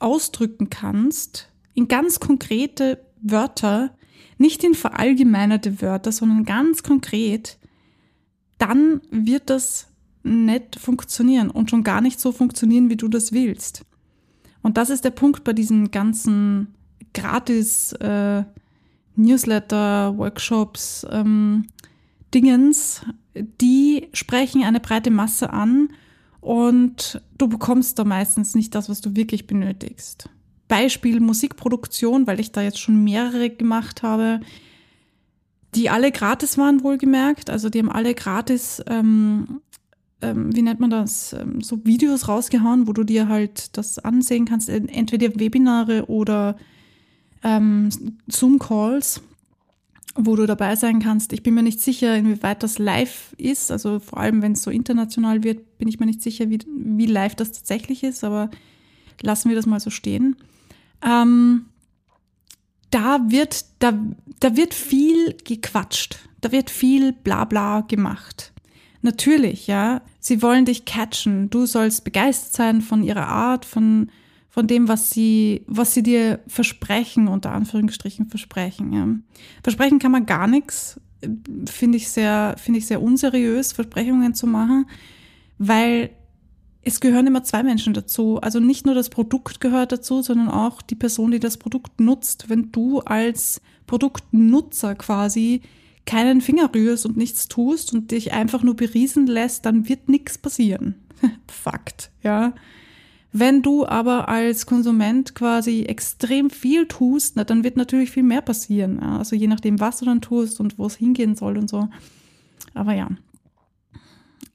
ausdrücken 0.01 0.71
kannst, 0.71 1.51
in 1.77 1.89
ganz 1.89 2.19
konkrete 2.19 2.99
Wörter, 3.21 3.95
nicht 4.39 4.65
in 4.65 4.75
verallgemeinerte 4.75 5.81
Wörter, 5.81 6.11
sondern 6.11 6.45
ganz 6.45 6.83
konkret, 6.83 7.59
dann 8.59 9.03
wird 9.11 9.51
das 9.51 9.89
nicht 10.23 10.77
funktionieren 10.81 11.51
und 11.51 11.71
schon 11.71 11.85
gar 11.85 12.01
nicht 12.01 12.19
so 12.19 12.33
funktionieren, 12.33 12.91
wie 12.91 12.97
du 12.97 13.09
das 13.09 13.33
willst. 13.33 13.85
Und 14.63 14.79
das 14.79 14.91
ist 14.91 15.05
der 15.05 15.11
Punkt 15.11 15.45
bei 15.45 15.53
diesen 15.53 15.91
ganzen 15.91 16.75
gratis 17.15 17.93
äh, 17.93 18.43
Newsletter, 19.15 20.17
Workshops, 20.17 21.07
ähm, 21.11 21.67
Dingens, 22.35 23.03
die 23.61 24.09
sprechen 24.13 24.65
eine 24.65 24.81
breite 24.81 25.11
Masse 25.11 25.51
an 25.51 25.91
und 26.41 27.21
du 27.39 27.49
bekommst 27.49 27.99
da 27.99 28.05
meistens 28.05 28.55
nicht 28.55 28.75
das, 28.75 28.89
was 28.89 29.01
du 29.01 29.15
wirklich 29.15 29.47
benötigst. 29.47 30.31
Beispiel 30.69 31.21
Musikproduktion, 31.21 32.27
weil 32.27 32.41
ich 32.41 32.53
da 32.53 32.63
jetzt 32.63 32.81
schon 32.81 33.05
mehrere 33.05 33.51
gemacht 33.51 34.03
habe, 34.03 34.41
die 35.75 35.91
alle 35.91 36.11
gratis 36.11 36.59
waren, 36.59 36.83
wohlgemerkt. 36.83 37.51
Also 37.51 37.69
die 37.69 37.79
haben 37.79 37.91
alle 37.91 38.15
gratis, 38.15 38.83
ähm, 38.89 39.61
ähm, 40.23 40.55
wie 40.55 40.63
nennt 40.63 40.81
man 40.81 40.91
das, 40.91 41.35
ähm, 41.35 41.61
so 41.61 41.85
Videos 41.85 42.29
rausgehauen, 42.29 42.89
wo 42.89 42.93
du 42.93 43.05
dir 43.05 43.29
halt 43.29 43.77
das 43.77 43.99
ansehen 43.99 44.47
kannst, 44.47 44.69
entweder 44.69 45.39
Webinare 45.39 46.07
oder 46.07 46.57
ähm, 47.45 47.91
Zoom-Calls, 48.27 49.21
wo 50.15 50.35
du 50.35 50.47
dabei 50.47 50.75
sein 50.77 51.01
kannst. 51.01 51.35
Ich 51.35 51.43
bin 51.43 51.55
mir 51.55 51.63
nicht 51.63 51.81
sicher, 51.81 52.17
inwieweit 52.17 52.63
das 52.63 52.79
live 52.79 53.35
ist. 53.37 53.71
Also 53.71 54.01
vor 54.01 54.19
allem, 54.19 54.41
wenn 54.41 54.53
es 54.53 54.63
so 54.63 54.71
international 54.71 55.45
wird, 55.45 55.79
bin 55.79 55.89
ich 55.89 56.01
mir 56.01 56.07
nicht 56.07 56.23
sicher, 56.23 56.49
wie, 56.49 56.59
wie 56.75 57.07
live 57.07 57.35
das 57.35 57.53
tatsächlich 57.53 58.03
ist, 58.03 58.25
aber 58.25 58.51
lassen 59.21 59.51
wir 59.51 59.57
das 59.57 59.67
mal 59.67 59.81
so 59.81 59.91
stehen 59.91 60.37
ähm, 61.03 61.67
da 62.91 63.21
wird, 63.29 63.65
da, 63.79 63.93
da 64.41 64.57
wird 64.57 64.75
viel 64.75 65.37
gequatscht. 65.45 66.19
Da 66.41 66.53
wird 66.53 66.71
viel 66.71 67.13
Blabla 67.13 67.81
gemacht. 67.83 68.53
Natürlich, 69.03 69.67
ja. 69.67 70.03
Sie 70.21 70.43
wollen 70.43 70.65
dich 70.65 70.85
catchen. 70.85 71.51
Du 71.51 71.67
sollst 71.67 72.05
begeistert 72.05 72.55
sein 72.55 72.81
von 72.81 73.03
ihrer 73.03 73.29
Art, 73.29 73.65
von, 73.65 74.11
von 74.49 74.67
dem, 74.67 74.89
was 74.89 75.11
sie, 75.11 75.63
was 75.67 75.95
sie 75.95 76.03
dir 76.03 76.41
versprechen, 76.47 77.29
unter 77.29 77.53
Anführungsstrichen 77.53 78.27
versprechen. 78.27 78.93
Ja. 78.93 79.09
Versprechen 79.63 79.99
kann 79.99 80.13
man 80.13 80.27
gar 80.27 80.47
nichts. 80.47 81.01
Finde 81.67 81.99
ich 81.99 82.09
sehr, 82.09 82.57
finde 82.59 82.79
ich 82.79 82.87
sehr 82.87 83.03
unseriös, 83.03 83.73
Versprechungen 83.73 84.35
zu 84.35 84.47
machen, 84.47 84.87
weil 85.59 86.11
es 86.87 87.01
gehören 87.01 87.27
immer 87.27 87.43
zwei 87.43 87.65
Menschen 87.65 87.95
dazu. 87.95 88.39
Also 88.41 88.61
nicht 88.61 88.87
nur 88.87 88.95
das 88.95 89.11
Produkt 89.11 89.61
gehört 89.61 89.91
dazu, 89.91 90.23
sondern 90.23 90.49
auch 90.49 90.81
die 90.81 90.95
Person, 90.95 91.33
die 91.33 91.41
das 91.41 91.57
Produkt 91.57 91.99
nutzt. 91.99 92.49
Wenn 92.49 92.71
du 92.71 93.01
als 93.01 93.61
Produktnutzer 93.89 94.95
quasi 94.95 95.63
keinen 96.05 96.41
Finger 96.41 96.71
rührst 96.73 97.05
und 97.05 97.17
nichts 97.17 97.49
tust 97.49 97.93
und 97.93 98.13
dich 98.13 98.33
einfach 98.33 98.63
nur 98.63 98.77
beriesen 98.77 99.27
lässt, 99.27 99.67
dann 99.67 99.89
wird 99.89 100.09
nichts 100.09 100.39
passieren. 100.39 100.95
Fakt, 101.49 102.13
ja. 102.23 102.55
Wenn 103.33 103.63
du 103.63 103.85
aber 103.85 104.29
als 104.29 104.65
Konsument 104.67 105.35
quasi 105.35 105.83
extrem 105.83 106.51
viel 106.51 106.87
tust, 106.87 107.35
na, 107.35 107.43
dann 107.43 107.65
wird 107.65 107.77
natürlich 107.77 108.13
viel 108.13 108.23
mehr 108.23 108.43
passieren. 108.43 109.01
Ja? 109.03 109.19
Also 109.19 109.35
je 109.35 109.49
nachdem, 109.49 109.81
was 109.81 109.99
du 109.99 110.05
dann 110.05 110.21
tust 110.21 110.61
und 110.61 110.79
wo 110.79 110.87
es 110.87 110.95
hingehen 110.95 111.35
soll 111.35 111.59
und 111.59 111.69
so. 111.69 111.89
Aber 112.75 112.95
ja. 112.95 113.09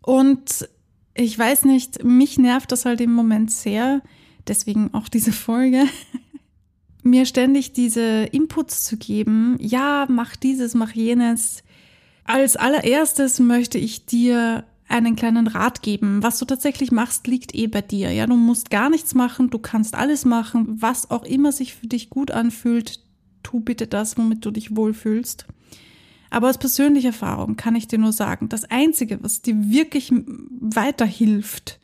Und 0.01 0.69
ich 1.13 1.37
weiß 1.37 1.65
nicht, 1.65 2.03
mich 2.03 2.37
nervt 2.37 2.71
das 2.71 2.85
halt 2.85 3.01
im 3.01 3.13
Moment 3.13 3.51
sehr. 3.51 4.01
Deswegen 4.47 4.93
auch 4.93 5.09
diese 5.09 5.31
Folge. 5.31 5.85
Mir 7.03 7.25
ständig 7.25 7.73
diese 7.73 8.23
Inputs 8.31 8.83
zu 8.83 8.97
geben. 8.97 9.57
Ja, 9.59 10.05
mach 10.09 10.35
dieses, 10.35 10.73
mach 10.75 10.91
jenes. 10.91 11.63
Als 12.25 12.55
allererstes 12.55 13.39
möchte 13.39 13.77
ich 13.77 14.05
dir 14.05 14.65
einen 14.87 15.15
kleinen 15.15 15.47
Rat 15.47 15.81
geben. 15.81 16.21
Was 16.21 16.37
du 16.37 16.45
tatsächlich 16.45 16.91
machst, 16.91 17.27
liegt 17.27 17.55
eh 17.55 17.67
bei 17.67 17.81
dir. 17.81 18.11
Ja, 18.11 18.27
du 18.27 18.35
musst 18.35 18.69
gar 18.69 18.89
nichts 18.89 19.15
machen, 19.15 19.49
du 19.49 19.57
kannst 19.57 19.95
alles 19.95 20.25
machen, 20.25 20.81
was 20.81 21.09
auch 21.09 21.23
immer 21.23 21.51
sich 21.51 21.73
für 21.73 21.87
dich 21.87 22.09
gut 22.09 22.31
anfühlt. 22.31 22.99
Tu 23.41 23.59
bitte 23.61 23.87
das, 23.87 24.17
womit 24.17 24.45
du 24.45 24.51
dich 24.51 24.75
wohlfühlst. 24.75 25.47
Aber 26.31 26.49
aus 26.49 26.57
persönlicher 26.57 27.09
Erfahrung 27.09 27.57
kann 27.57 27.75
ich 27.75 27.87
dir 27.87 27.99
nur 27.99 28.13
sagen, 28.13 28.49
das 28.49 28.63
Einzige, 28.65 29.21
was 29.21 29.43
dir 29.43 29.69
wirklich 29.69 30.11
weiterhilft, 30.11 31.79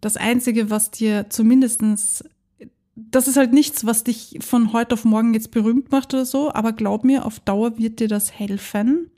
das 0.00 0.16
Einzige, 0.16 0.70
was 0.70 0.92
dir 0.92 1.28
zumindestens, 1.28 2.22
das 2.94 3.26
ist 3.26 3.36
halt 3.36 3.52
nichts, 3.52 3.84
was 3.84 4.04
dich 4.04 4.38
von 4.40 4.72
heute 4.72 4.94
auf 4.94 5.04
morgen 5.04 5.34
jetzt 5.34 5.50
berühmt 5.50 5.90
macht 5.90 6.14
oder 6.14 6.24
so, 6.24 6.52
aber 6.52 6.72
glaub 6.72 7.02
mir, 7.02 7.26
auf 7.26 7.40
Dauer 7.40 7.78
wird 7.78 7.98
dir 7.98 8.08
das 8.08 8.38
helfen 8.38 9.10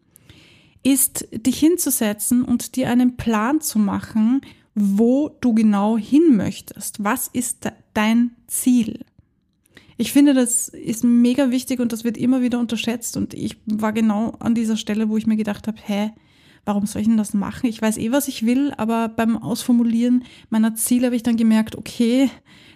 ist, 0.83 1.29
dich 1.33 1.59
hinzusetzen 1.59 2.45
und 2.45 2.77
dir 2.77 2.89
einen 2.89 3.17
Plan 3.17 3.61
zu 3.61 3.79
machen, 3.79 4.41
wo 4.75 5.37
du 5.41 5.55
genau 5.55 5.99
hin 5.99 6.37
möchtest. 6.37 7.03
Was 7.05 7.29
ist 7.29 7.71
dein 7.95 8.31
Ziel? 8.47 9.01
Ich 10.01 10.13
finde, 10.13 10.33
das 10.33 10.69
ist 10.69 11.05
mega 11.05 11.51
wichtig 11.51 11.79
und 11.79 11.93
das 11.93 12.05
wird 12.05 12.17
immer 12.17 12.41
wieder 12.41 12.59
unterschätzt. 12.59 13.19
Und 13.19 13.35
ich 13.35 13.59
war 13.67 13.93
genau 13.93 14.31
an 14.39 14.55
dieser 14.55 14.79
Stelle, 14.79 15.11
wo 15.11 15.19
ich 15.19 15.27
mir 15.27 15.37
gedacht 15.37 15.67
habe, 15.67 15.77
hä, 15.85 16.11
warum 16.65 16.87
soll 16.87 17.03
ich 17.03 17.09
denn 17.09 17.19
das 17.19 17.35
machen? 17.35 17.67
Ich 17.67 17.83
weiß 17.83 17.99
eh, 17.99 18.11
was 18.11 18.27
ich 18.27 18.47
will, 18.47 18.73
aber 18.79 19.11
beim 19.11 19.37
Ausformulieren 19.37 20.25
meiner 20.49 20.75
Ziele 20.75 21.09
habe 21.09 21.17
ich 21.17 21.23
dann 21.23 21.37
gemerkt, 21.37 21.77
okay, 21.77 22.31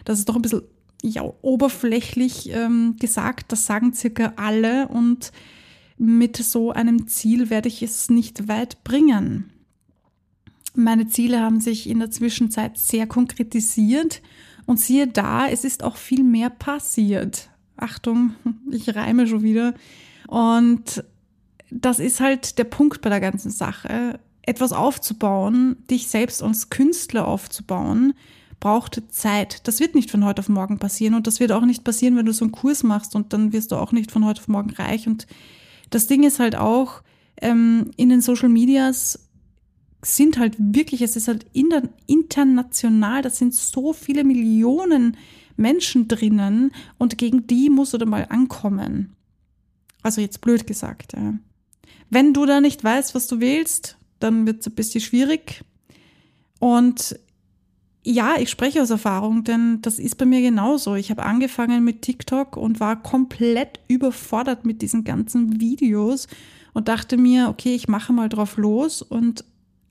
das 0.04 0.19
ist 0.19 0.28
doch 0.28 0.37
ein 0.37 0.43
bisschen 0.43 0.64
ja, 1.02 1.23
oberflächlich 1.40 2.50
ähm, 2.50 2.97
gesagt, 3.00 3.52
das 3.52 3.64
sagen 3.64 3.95
circa 3.95 4.35
alle 4.37 4.88
und 4.88 5.33
mit 5.97 6.37
so 6.37 6.73
einem 6.73 7.07
Ziel 7.09 7.49
werde 7.49 7.69
ich 7.69 7.83
es 7.83 8.11
nicht 8.11 8.49
weit 8.49 8.85
bringen. 8.85 9.50
Meine 10.75 11.09
Ziele 11.09 11.40
haben 11.40 11.61
sich 11.61 11.88
in 11.88 12.00
der 12.00 12.11
Zwischenzeit 12.11 12.76
sehr 12.76 13.07
konkretisiert 13.07 14.21
und 14.66 14.80
siehe 14.80 15.06
da, 15.06 15.49
es 15.49 15.64
ist 15.64 15.83
auch 15.83 15.97
viel 15.97 16.25
mehr 16.25 16.50
passiert. 16.50 17.50
Achtung, 17.76 18.35
ich 18.71 18.94
reime 18.94 19.26
schon 19.26 19.42
wieder. 19.42 19.75
Und 20.26 21.04
das 21.71 21.99
ist 21.99 22.21
halt 22.21 22.59
der 22.59 22.64
Punkt 22.64 23.00
bei 23.00 23.11
der 23.11 23.21
ganzen 23.21 23.50
Sache. 23.50 24.21
Etwas 24.42 24.73
aufzubauen, 24.73 25.76
dich 25.90 26.09
selbst 26.09 26.42
als 26.42 26.71
Künstler 26.71 27.26
aufzubauen, 27.26 28.14
braucht 28.61 29.02
Zeit. 29.11 29.66
Das 29.66 29.80
wird 29.80 29.94
nicht 29.94 30.11
von 30.11 30.25
heute 30.25 30.40
auf 30.40 30.49
morgen 30.49 30.78
passieren 30.78 31.14
und 31.14 31.26
das 31.26 31.40
wird 31.40 31.52
auch 31.52 31.64
nicht 31.64 31.85
passieren, 31.85 32.16
wenn 32.16 32.26
du 32.26 32.33
so 32.33 32.44
einen 32.44 32.52
Kurs 32.52 32.83
machst 32.83 33.14
und 33.16 33.33
dann 33.33 33.52
wirst 33.52 33.73
du 33.73 33.76
auch 33.76 33.92
nicht 33.92 34.11
von 34.11 34.25
heute 34.25 34.40
auf 34.40 34.49
morgen 34.49 34.71
reich 34.71 35.06
und 35.06 35.26
das 35.90 36.06
Ding 36.06 36.23
ist 36.25 36.40
halt 36.40 36.56
auch, 36.56 37.02
ähm, 37.40 37.90
in 37.97 38.09
den 38.09 38.21
Social 38.21 38.49
Medias 38.49 39.24
sind 40.04 40.38
halt 40.38 40.56
wirklich, 40.58 41.02
es 41.02 41.16
ist 41.16 41.28
halt 41.28 41.46
international, 42.06 43.23
das 43.23 43.38
sind 43.38 43.54
so 43.54 43.92
viele 43.92 44.25
Millionen 44.25 45.16
Menschen 45.56 46.08
drinnen 46.08 46.73
und 46.99 47.18
gegen 47.18 47.46
die 47.46 47.70
musst 47.70 47.94
du 47.94 47.99
da 47.99 48.06
mal 48.06 48.26
ankommen. 48.28 49.14
Also 50.02 50.20
jetzt 50.20 50.40
blöd 50.40 50.66
gesagt. 50.66 51.14
Ja. 51.14 51.34
Wenn 52.11 52.34
du 52.34 52.46
da 52.46 52.61
nicht 52.61 52.84
weißt, 52.84 53.14
was 53.14 53.26
du 53.26 53.40
willst, 53.40 53.96
dann 54.20 54.46
wird 54.46 54.61
es 54.61 54.66
ein 54.66 54.75
bisschen 54.75 55.00
schwierig. 55.00 55.64
Und 56.58 57.18
ja, 58.04 58.34
ich 58.38 58.50
spreche 58.50 58.82
aus 58.82 58.90
Erfahrung, 58.90 59.44
denn 59.44 59.80
das 59.80 59.99
ist 59.99 60.16
bei 60.18 60.26
mir 60.26 60.42
genauso. 60.42 60.94
Ich 60.94 61.11
habe 61.11 61.23
angefangen 61.23 61.84
mit 61.84 62.02
TikTok 62.02 62.56
und 62.56 62.80
war 62.80 63.02
komplett 63.02 63.80
überfordert 63.88 64.66
mit 64.66 64.82
diesen 64.82 65.04
ganzen 65.04 65.58
Videos 65.61 66.28
und 66.75 66.88
dachte 66.88 67.16
mir, 67.16 67.49
okay, 67.49 67.75
ich 67.75 67.88
mache 67.88 68.12
mal 68.12 68.28
drauf 68.28 68.58
los 68.58 69.00
und 69.00 69.44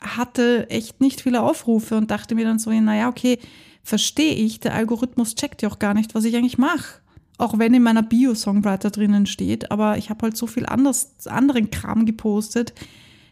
hatte 0.03 0.69
echt 0.69 1.01
nicht 1.01 1.21
viele 1.21 1.41
Aufrufe 1.41 1.95
und 1.95 2.11
dachte 2.11 2.35
mir 2.35 2.45
dann 2.45 2.59
so, 2.59 2.69
naja, 2.71 3.09
okay, 3.09 3.39
verstehe 3.83 4.33
ich, 4.33 4.59
der 4.59 4.73
Algorithmus 4.73 5.35
checkt 5.35 5.61
ja 5.61 5.69
auch 5.69 5.79
gar 5.79 5.93
nicht, 5.93 6.15
was 6.15 6.25
ich 6.25 6.35
eigentlich 6.35 6.57
mache. 6.57 7.01
Auch 7.37 7.57
wenn 7.57 7.73
in 7.73 7.83
meiner 7.83 8.03
Bio-Songwriter 8.03 8.91
drinnen 8.91 9.25
steht, 9.25 9.71
aber 9.71 9.97
ich 9.97 10.09
habe 10.09 10.23
halt 10.23 10.37
so 10.37 10.47
viel 10.47 10.65
anders, 10.65 11.27
anderen 11.27 11.71
Kram 11.71 12.05
gepostet, 12.05 12.73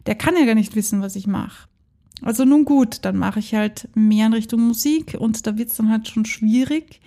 der 0.05 0.15
kann 0.15 0.35
ja 0.35 0.45
gar 0.45 0.55
nicht 0.55 0.75
wissen, 0.75 1.01
was 1.01 1.15
ich 1.15 1.27
mache. 1.27 1.67
Also 2.21 2.45
nun 2.45 2.65
gut, 2.65 2.99
dann 3.03 3.17
mache 3.17 3.39
ich 3.39 3.55
halt 3.55 3.89
mehr 3.95 4.27
in 4.27 4.33
Richtung 4.33 4.61
Musik 4.61 5.15
und 5.19 5.45
da 5.47 5.57
wird 5.57 5.69
es 5.69 5.77
dann 5.77 5.89
halt 5.89 6.07
schon 6.07 6.25
schwierig, 6.25 6.99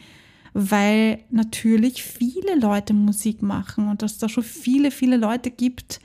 weil 0.54 1.20
natürlich 1.30 2.02
viele 2.02 2.58
Leute 2.58 2.94
Musik 2.94 3.42
machen 3.42 3.88
und 3.88 4.02
dass 4.02 4.18
da 4.18 4.28
schon 4.28 4.44
viele, 4.44 4.90
viele 4.90 5.16
Leute 5.16 5.50
gibt, 5.50 6.00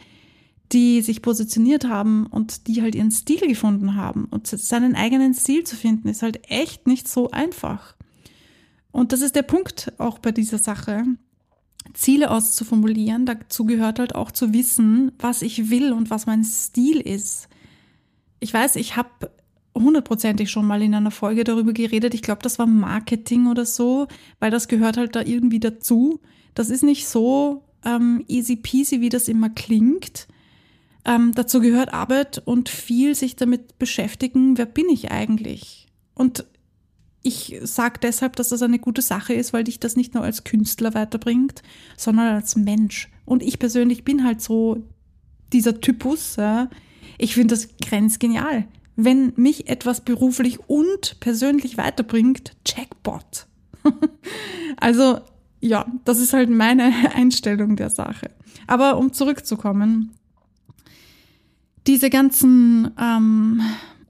die 0.71 1.01
sich 1.01 1.21
positioniert 1.21 1.85
haben 1.85 2.27
und 2.27 2.67
die 2.67 2.81
halt 2.81 2.95
ihren 2.95 3.11
Stil 3.11 3.39
gefunden 3.39 3.95
haben. 3.95 4.25
Und 4.25 4.47
seinen 4.47 4.95
eigenen 4.95 5.33
Stil 5.33 5.63
zu 5.63 5.75
finden, 5.75 6.09
ist 6.09 6.21
halt 6.21 6.49
echt 6.49 6.87
nicht 6.87 7.07
so 7.07 7.31
einfach. 7.31 7.95
Und 8.91 9.11
das 9.11 9.21
ist 9.21 9.35
der 9.35 9.43
Punkt 9.43 9.93
auch 9.97 10.19
bei 10.19 10.31
dieser 10.31 10.57
Sache. 10.57 11.03
Ziele 11.93 12.29
auszuformulieren, 12.29 13.25
dazu 13.25 13.65
gehört 13.65 13.99
halt 13.99 14.13
auch 14.13 14.31
zu 14.31 14.53
wissen, 14.53 15.11
was 15.17 15.41
ich 15.41 15.69
will 15.69 15.91
und 15.91 16.09
was 16.09 16.27
mein 16.27 16.43
Stil 16.43 16.99
ist 16.99 17.49
ich 18.39 18.53
weiß, 18.53 18.75
ich 18.77 18.95
habe 18.95 19.31
hundertprozentig 19.75 20.49
schon 20.49 20.65
mal 20.65 20.81
in 20.81 20.95
einer 20.95 21.11
Folge 21.11 21.43
darüber 21.43 21.73
geredet. 21.73 22.13
Ich 22.13 22.21
glaube, 22.21 22.41
das 22.41 22.59
war 22.59 22.65
Marketing 22.65 23.47
oder 23.47 23.65
so, 23.65 24.07
weil 24.39 24.51
das 24.51 24.67
gehört 24.67 24.97
halt 24.97 25.15
da 25.15 25.21
irgendwie 25.21 25.59
dazu. 25.59 26.19
Das 26.55 26.69
ist 26.69 26.83
nicht 26.83 27.07
so 27.07 27.63
ähm, 27.85 28.23
easy 28.27 28.55
peasy, 28.55 29.01
wie 29.01 29.09
das 29.09 29.27
immer 29.27 29.49
klingt. 29.49 30.27
Ähm, 31.09 31.31
dazu 31.33 31.59
gehört 31.59 31.91
Arbeit 31.91 32.39
und 32.45 32.69
viel 32.69 33.15
sich 33.15 33.35
damit 33.35 33.79
beschäftigen, 33.79 34.59
wer 34.59 34.67
bin 34.67 34.87
ich 34.89 35.09
eigentlich? 35.09 35.87
Und 36.13 36.45
ich 37.23 37.59
sage 37.63 37.99
deshalb, 37.99 38.35
dass 38.35 38.49
das 38.49 38.61
eine 38.61 38.77
gute 38.77 39.01
Sache 39.01 39.33
ist, 39.33 39.51
weil 39.51 39.63
dich 39.63 39.79
das 39.79 39.95
nicht 39.95 40.13
nur 40.13 40.23
als 40.23 40.43
Künstler 40.43 40.93
weiterbringt, 40.93 41.63
sondern 41.97 42.35
als 42.35 42.55
Mensch. 42.55 43.09
Und 43.25 43.41
ich 43.41 43.57
persönlich 43.57 44.03
bin 44.03 44.23
halt 44.23 44.39
so 44.39 44.83
dieser 45.51 45.81
Typus, 45.81 46.35
ja, 46.35 46.69
ich 47.17 47.33
finde 47.33 47.55
das 47.55 47.69
grenzgenial. 47.83 48.65
Wenn 48.95 49.33
mich 49.35 49.67
etwas 49.67 50.01
beruflich 50.01 50.59
und 50.69 51.19
persönlich 51.19 51.77
weiterbringt, 51.77 52.55
Jackpot. 52.67 53.47
also 54.77 55.21
ja, 55.59 55.87
das 56.05 56.19
ist 56.19 56.33
halt 56.33 56.51
meine 56.51 56.93
Einstellung 57.15 57.77
der 57.77 57.89
Sache. 57.89 58.29
Aber 58.67 58.97
um 58.97 59.11
zurückzukommen, 59.11 60.11
diese 61.87 62.09
ganzen 62.09 62.91
ähm, 62.99 63.61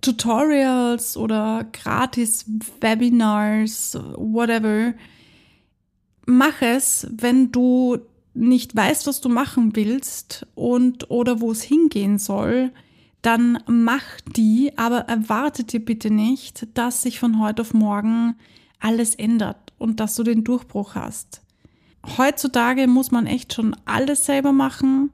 Tutorials 0.02 1.16
oder 1.18 1.68
Gratis-Webinars, 1.72 4.00
whatever, 4.16 4.96
mach 6.26 6.62
es, 6.62 7.06
wenn 7.12 7.52
du 7.52 8.00
nicht 8.34 8.76
weißt, 8.76 9.06
was 9.08 9.22
du 9.22 9.30
machen 9.30 9.76
willst 9.76 10.46
und 10.56 11.10
oder 11.10 11.40
wo 11.42 11.52
es 11.52 11.62
hingehen 11.62 12.20
soll, 12.20 12.72
dann 13.22 13.62
mach 13.68 14.04
die, 14.36 14.78
aber 14.78 15.00
erwarte 15.00 15.66
dir 15.66 15.84
bitte 15.84 16.10
nicht, 16.10 16.68
dass 16.76 17.02
sich 17.02 17.20
von 17.20 17.40
heute 17.40 17.64
auf 17.64 17.74
morgen 17.74 18.36
alles 18.80 19.14
ändert 19.16 19.74
und 19.78 20.00
dass 20.00 20.16
du 20.16 20.24
den 20.24 20.46
Durchbruch 20.46 20.96
hast. 20.96 21.42
Heutzutage 22.18 22.88
muss 22.88 23.12
man 23.12 23.26
echt 23.26 23.54
schon 23.54 23.76
alles 23.84 24.26
selber 24.26 24.54
machen, 24.54 25.12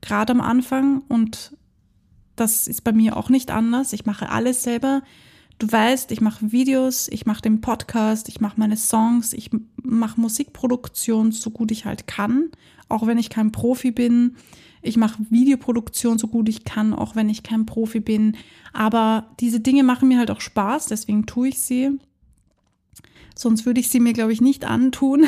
gerade 0.00 0.30
am 0.32 0.40
Anfang 0.40 1.02
und 1.08 1.56
das 2.36 2.66
ist 2.66 2.84
bei 2.84 2.92
mir 2.92 3.16
auch 3.16 3.28
nicht 3.28 3.50
anders. 3.50 3.92
Ich 3.92 4.06
mache 4.06 4.28
alles 4.28 4.62
selber. 4.62 5.02
Du 5.58 5.70
weißt, 5.70 6.10
ich 6.10 6.20
mache 6.20 6.50
Videos, 6.50 7.08
ich 7.08 7.26
mache 7.26 7.42
den 7.42 7.60
Podcast, 7.60 8.28
ich 8.28 8.40
mache 8.40 8.58
meine 8.58 8.76
Songs, 8.76 9.32
ich 9.32 9.50
mache 9.76 10.20
Musikproduktion 10.20 11.30
so 11.30 11.50
gut 11.50 11.70
ich 11.70 11.84
halt 11.84 12.06
kann, 12.08 12.50
auch 12.88 13.06
wenn 13.06 13.18
ich 13.18 13.30
kein 13.30 13.52
Profi 13.52 13.92
bin. 13.92 14.36
Ich 14.80 14.96
mache 14.96 15.24
Videoproduktion 15.30 16.18
so 16.18 16.26
gut 16.26 16.48
ich 16.48 16.64
kann, 16.64 16.92
auch 16.92 17.14
wenn 17.14 17.28
ich 17.28 17.44
kein 17.44 17.66
Profi 17.66 18.00
bin. 18.00 18.36
Aber 18.72 19.28
diese 19.38 19.60
Dinge 19.60 19.84
machen 19.84 20.08
mir 20.08 20.18
halt 20.18 20.32
auch 20.32 20.40
Spaß, 20.40 20.86
deswegen 20.86 21.26
tue 21.26 21.48
ich 21.48 21.60
sie. 21.60 21.90
Sonst 23.36 23.64
würde 23.64 23.80
ich 23.80 23.88
sie 23.88 24.00
mir, 24.00 24.12
glaube 24.12 24.32
ich, 24.32 24.40
nicht 24.40 24.64
antun. 24.64 25.26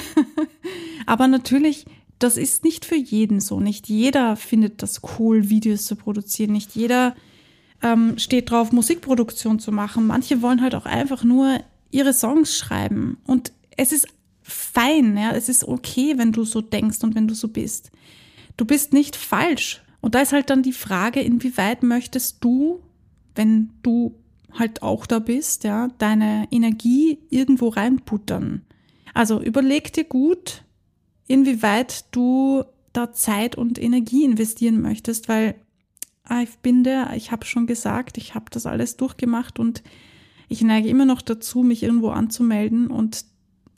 Aber 1.06 1.28
natürlich, 1.28 1.86
das 2.18 2.36
ist 2.36 2.64
nicht 2.64 2.84
für 2.84 2.96
jeden 2.96 3.40
so. 3.40 3.60
Nicht 3.60 3.88
jeder 3.88 4.36
findet 4.36 4.82
das 4.82 5.02
cool, 5.18 5.48
Videos 5.50 5.84
zu 5.84 5.96
produzieren. 5.96 6.52
Nicht 6.52 6.74
jeder 6.74 7.14
ähm, 7.82 8.18
steht 8.18 8.50
drauf, 8.50 8.72
Musikproduktion 8.72 9.58
zu 9.58 9.72
machen. 9.72 10.06
Manche 10.06 10.42
wollen 10.42 10.62
halt 10.62 10.74
auch 10.74 10.86
einfach 10.86 11.24
nur 11.24 11.60
ihre 11.90 12.12
Songs 12.12 12.56
schreiben. 12.56 13.18
Und 13.26 13.52
es 13.76 13.92
ist 13.92 14.08
fein, 14.42 15.16
ja, 15.16 15.32
es 15.32 15.48
ist 15.48 15.64
okay, 15.64 16.14
wenn 16.16 16.32
du 16.32 16.44
so 16.44 16.60
denkst 16.60 17.02
und 17.02 17.14
wenn 17.14 17.28
du 17.28 17.34
so 17.34 17.48
bist. 17.48 17.90
Du 18.56 18.64
bist 18.64 18.92
nicht 18.92 19.16
falsch. 19.16 19.82
Und 20.00 20.14
da 20.14 20.20
ist 20.20 20.32
halt 20.32 20.50
dann 20.50 20.62
die 20.62 20.72
Frage, 20.72 21.20
inwieweit 21.20 21.82
möchtest 21.82 22.44
du, 22.44 22.80
wenn 23.34 23.70
du 23.82 24.14
halt 24.52 24.82
auch 24.82 25.06
da 25.06 25.18
bist, 25.18 25.64
ja, 25.64 25.88
deine 25.98 26.46
Energie 26.50 27.18
irgendwo 27.30 27.68
reinputtern. 27.68 28.62
Also 29.14 29.40
überleg 29.40 29.92
dir 29.92 30.04
gut, 30.04 30.63
inwieweit 31.26 32.04
du 32.14 32.64
da 32.92 33.12
Zeit 33.12 33.56
und 33.56 33.80
Energie 33.80 34.24
investieren 34.24 34.80
möchtest, 34.80 35.28
weil 35.28 35.56
ah, 36.24 36.42
ich 36.42 36.56
bin 36.58 36.84
der, 36.84 37.14
ich 37.16 37.32
habe 37.32 37.44
schon 37.44 37.66
gesagt, 37.66 38.18
ich 38.18 38.34
habe 38.34 38.46
das 38.50 38.66
alles 38.66 38.96
durchgemacht 38.96 39.58
und 39.58 39.82
ich 40.48 40.62
neige 40.62 40.88
immer 40.88 41.04
noch 41.04 41.22
dazu, 41.22 41.62
mich 41.62 41.82
irgendwo 41.82 42.10
anzumelden 42.10 42.88
und 42.88 43.24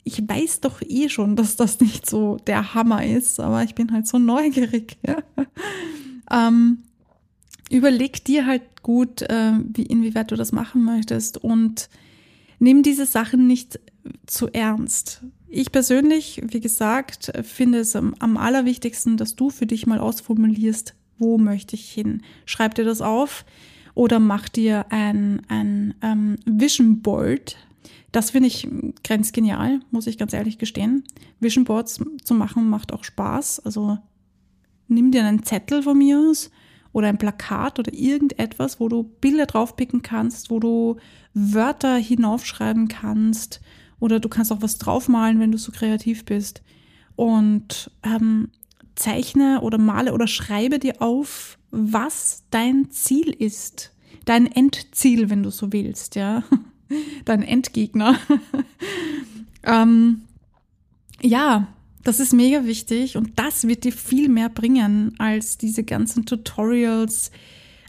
ich 0.03 0.27
weiß 0.27 0.61
doch 0.61 0.81
eh 0.81 1.09
schon, 1.09 1.35
dass 1.35 1.57
das 1.57 1.79
nicht 1.81 2.09
so 2.09 2.37
der 2.47 2.73
Hammer 2.73 3.05
ist, 3.05 3.39
aber 3.39 3.63
ich 3.63 3.75
bin 3.75 3.91
halt 3.91 4.07
so 4.07 4.19
neugierig. 4.19 4.97
Ähm, 6.29 6.79
überleg 7.69 8.25
dir 8.25 8.45
halt 8.45 8.83
gut, 8.83 9.21
äh, 9.21 9.53
wie, 9.63 9.83
inwieweit 9.83 10.29
du 10.29 10.35
das 10.35 10.51
machen 10.51 10.83
möchtest 10.83 11.37
und 11.37 11.89
nimm 12.59 12.83
diese 12.83 13.05
Sachen 13.05 13.47
nicht 13.47 13.79
zu 14.25 14.47
ernst. 14.47 15.23
Ich 15.49 15.71
persönlich, 15.71 16.41
wie 16.45 16.59
gesagt, 16.59 17.31
finde 17.43 17.79
es 17.79 17.95
am, 17.95 18.37
allerwichtigsten, 18.37 19.15
dass 19.15 19.35
du 19.35 19.49
für 19.49 19.65
dich 19.65 19.87
mal 19.87 19.99
ausformulierst, 19.99 20.93
wo 21.17 21.37
möchte 21.37 21.75
ich 21.75 21.89
hin. 21.89 22.21
Schreib 22.45 22.75
dir 22.75 22.83
das 22.83 23.01
auf 23.01 23.45
oder 23.93 24.19
mach 24.19 24.49
dir 24.49 24.85
ein, 24.89 25.41
ein 25.47 25.95
ähm, 26.01 26.35
Vision 26.45 27.01
Board. 27.01 27.55
Das 28.11 28.31
finde 28.31 28.47
ich 28.47 28.67
grenzgenial, 29.03 29.79
muss 29.89 30.07
ich 30.07 30.17
ganz 30.17 30.33
ehrlich 30.33 30.57
gestehen. 30.57 31.05
Vision 31.39 31.63
Boards 31.63 31.99
zu 32.23 32.33
machen 32.33 32.69
macht 32.69 32.91
auch 32.91 33.05
Spaß. 33.05 33.61
Also 33.61 33.97
nimm 34.89 35.11
dir 35.11 35.23
einen 35.23 35.43
Zettel 35.43 35.81
von 35.81 35.97
mir 35.97 36.19
aus 36.19 36.51
oder 36.91 37.07
ein 37.07 37.17
Plakat 37.17 37.79
oder 37.79 37.93
irgendetwas, 37.93 38.81
wo 38.81 38.89
du 38.89 39.03
Bilder 39.03 39.45
draufpicken 39.45 40.01
kannst, 40.01 40.49
wo 40.49 40.59
du 40.59 40.97
Wörter 41.33 41.95
hinaufschreiben 41.95 42.89
kannst 42.89 43.61
oder 43.99 44.19
du 44.19 44.29
kannst 44.29 44.51
auch 44.51 44.61
was 44.61 44.77
draufmalen, 44.77 45.39
wenn 45.39 45.51
du 45.51 45.57
so 45.57 45.71
kreativ 45.71 46.25
bist. 46.25 46.61
Und 47.15 47.91
ähm, 48.03 48.49
zeichne 48.95 49.61
oder 49.61 49.77
male 49.77 50.13
oder 50.13 50.27
schreibe 50.27 50.79
dir 50.79 51.01
auf, 51.01 51.57
was 51.71 52.43
dein 52.51 52.91
Ziel 52.91 53.29
ist. 53.29 53.93
Dein 54.25 54.47
Endziel, 54.51 55.29
wenn 55.29 55.43
du 55.43 55.51
so 55.51 55.71
willst, 55.71 56.15
ja. 56.15 56.43
Dein 57.25 57.43
Endgegner. 57.43 58.17
ähm, 59.63 60.21
ja, 61.21 61.67
das 62.03 62.21
ist 62.21 62.33
mega 62.33 62.65
wichtig 62.65 63.17
und 63.17 63.37
das 63.37 63.67
wird 63.67 63.83
dir 63.83 63.91
viel 63.91 64.29
mehr 64.29 64.47
bringen 64.47 65.13
als 65.17 65.57
diese 65.57 65.83
ganzen 65.83 66.25
Tutorials, 66.25 67.31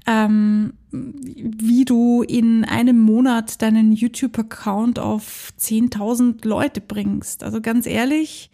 ähm, 0.08 0.72
wie 0.90 1.84
du 1.84 2.22
in 2.22 2.64
einem 2.64 2.98
Monat 2.98 3.60
deinen 3.60 3.92
YouTube-Account 3.92 4.98
auf 4.98 5.52
10.000 5.60 6.48
Leute 6.48 6.80
bringst. 6.80 7.44
Also 7.44 7.60
ganz 7.60 7.86
ehrlich, 7.86 8.50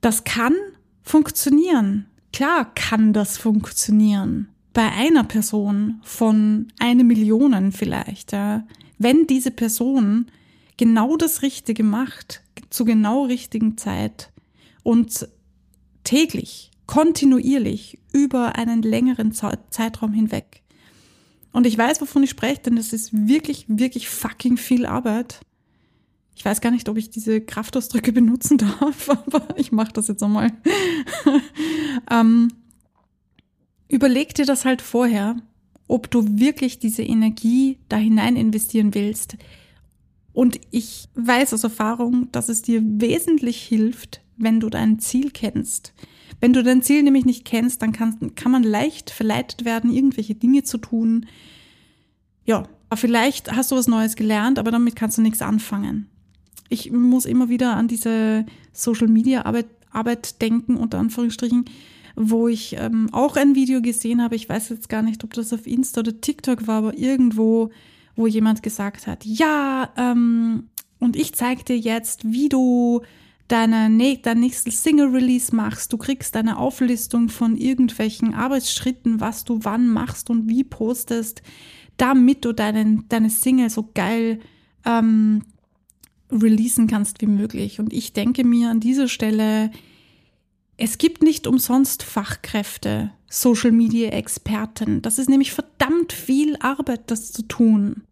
das 0.00 0.22
kann 0.22 0.54
funktionieren. 1.02 2.06
Klar 2.32 2.72
kann 2.74 3.12
das 3.12 3.38
funktionieren. 3.38 4.50
Bei 4.72 4.88
einer 4.92 5.24
Person 5.24 6.00
von 6.04 6.68
eine 6.78 7.02
Million 7.02 7.72
vielleicht, 7.72 8.32
ja. 8.32 8.64
Wenn 8.98 9.26
diese 9.26 9.50
Person 9.50 10.26
genau 10.76 11.16
das 11.16 11.42
Richtige 11.42 11.82
macht, 11.82 12.42
zu 12.70 12.84
genau 12.84 13.24
richtigen 13.24 13.76
Zeit, 13.76 14.30
und 14.88 15.28
täglich, 16.02 16.70
kontinuierlich 16.86 17.98
über 18.12 18.56
einen 18.56 18.80
längeren 18.80 19.32
Zeitraum 19.32 20.14
hinweg. 20.14 20.62
Und 21.52 21.66
ich 21.66 21.76
weiß, 21.76 22.00
wovon 22.00 22.22
ich 22.22 22.30
spreche, 22.30 22.62
denn 22.62 22.76
das 22.76 22.92
ist 22.92 23.10
wirklich, 23.28 23.64
wirklich 23.68 24.08
fucking 24.08 24.56
viel 24.56 24.86
Arbeit. 24.86 25.40
Ich 26.36 26.44
weiß 26.44 26.60
gar 26.60 26.70
nicht, 26.70 26.88
ob 26.88 26.96
ich 26.96 27.10
diese 27.10 27.40
Kraftausdrücke 27.40 28.12
benutzen 28.20 28.58
darf, 28.58 29.08
aber 29.26 29.58
ich 29.58 29.72
mache 29.72 29.92
das 29.92 30.08
jetzt 30.08 30.22
einmal. 30.22 30.52
ähm, 32.10 32.52
überleg 33.88 34.34
dir 34.34 34.46
das 34.46 34.64
halt 34.64 34.82
vorher, 34.82 35.36
ob 35.88 36.10
du 36.10 36.38
wirklich 36.38 36.78
diese 36.78 37.02
Energie 37.02 37.78
da 37.88 37.96
hinein 37.96 38.36
investieren 38.36 38.94
willst. 38.94 39.36
Und 40.32 40.60
ich 40.70 41.08
weiß 41.14 41.54
aus 41.54 41.64
Erfahrung, 41.64 42.30
dass 42.30 42.48
es 42.48 42.62
dir 42.62 42.82
wesentlich 42.84 43.60
hilft, 43.62 44.20
wenn 44.36 44.60
du 44.60 44.68
dein 44.68 45.00
Ziel 45.00 45.30
kennst. 45.32 45.94
Wenn 46.40 46.52
du 46.52 46.62
dein 46.62 46.82
Ziel 46.82 47.02
nämlich 47.02 47.24
nicht 47.24 47.44
kennst, 47.44 47.82
dann 47.82 47.92
kann, 47.92 48.34
kann 48.34 48.52
man 48.52 48.62
leicht 48.62 49.10
verleitet 49.10 49.64
werden, 49.64 49.92
irgendwelche 49.92 50.34
Dinge 50.34 50.62
zu 50.62 50.78
tun. 50.78 51.26
Ja, 52.44 52.64
vielleicht 52.94 53.52
hast 53.52 53.72
du 53.72 53.76
was 53.76 53.88
Neues 53.88 54.16
gelernt, 54.16 54.58
aber 54.58 54.70
damit 54.70 54.96
kannst 54.96 55.18
du 55.18 55.22
nichts 55.22 55.42
anfangen. 55.42 56.08
Ich 56.68 56.92
muss 56.92 57.24
immer 57.24 57.48
wieder 57.48 57.76
an 57.76 57.88
diese 57.88 58.46
Social 58.72 59.08
Media 59.08 59.46
Arbeit, 59.46 59.66
Arbeit 59.90 60.40
denken, 60.40 60.76
unter 60.76 60.98
Anführungsstrichen, 60.98 61.64
wo 62.14 62.46
ich 62.48 62.76
ähm, 62.78 63.08
auch 63.12 63.36
ein 63.36 63.54
Video 63.54 63.80
gesehen 63.80 64.22
habe. 64.22 64.36
Ich 64.36 64.48
weiß 64.48 64.68
jetzt 64.68 64.88
gar 64.88 65.02
nicht, 65.02 65.24
ob 65.24 65.34
das 65.34 65.52
auf 65.52 65.66
Insta 65.66 66.00
oder 66.00 66.20
TikTok 66.20 66.66
war, 66.66 66.78
aber 66.78 66.98
irgendwo, 66.98 67.70
wo 68.16 68.26
jemand 68.26 68.62
gesagt 68.62 69.06
hat, 69.06 69.24
ja, 69.24 69.90
ähm, 69.96 70.68
und 71.00 71.16
ich 71.16 71.34
zeige 71.34 71.64
dir 71.64 71.78
jetzt, 71.78 72.30
wie 72.32 72.48
du 72.48 73.02
deine, 73.48 74.18
dein 74.22 74.40
nächstes 74.40 74.82
Single-Release 74.82 75.54
machst. 75.54 75.92
Du 75.92 75.96
kriegst 75.96 76.36
eine 76.36 76.58
Auflistung 76.58 77.28
von 77.28 77.56
irgendwelchen 77.56 78.34
Arbeitsschritten, 78.34 79.20
was 79.20 79.44
du 79.44 79.60
wann 79.62 79.88
machst 79.88 80.30
und 80.30 80.48
wie 80.48 80.64
postest, 80.64 81.42
damit 81.96 82.44
du 82.44 82.52
deinen, 82.52 83.08
deine 83.08 83.30
Single 83.30 83.70
so 83.70 83.90
geil 83.94 84.40
ähm, 84.84 85.42
releasen 86.30 86.86
kannst 86.86 87.20
wie 87.20 87.26
möglich. 87.26 87.80
Und 87.80 87.92
ich 87.92 88.12
denke 88.12 88.44
mir 88.44 88.70
an 88.70 88.80
dieser 88.80 89.08
Stelle, 89.08 89.70
es 90.76 90.98
gibt 90.98 91.22
nicht 91.22 91.46
umsonst 91.46 92.02
Fachkräfte, 92.02 93.10
Social 93.28 93.72
Media 93.72 94.10
Experten. 94.10 95.02
Das 95.02 95.18
ist 95.18 95.28
nämlich 95.28 95.52
verdammt 95.52 96.12
viel 96.12 96.56
Arbeit, 96.60 97.10
das 97.10 97.32
zu 97.32 97.42
tun. 97.42 98.04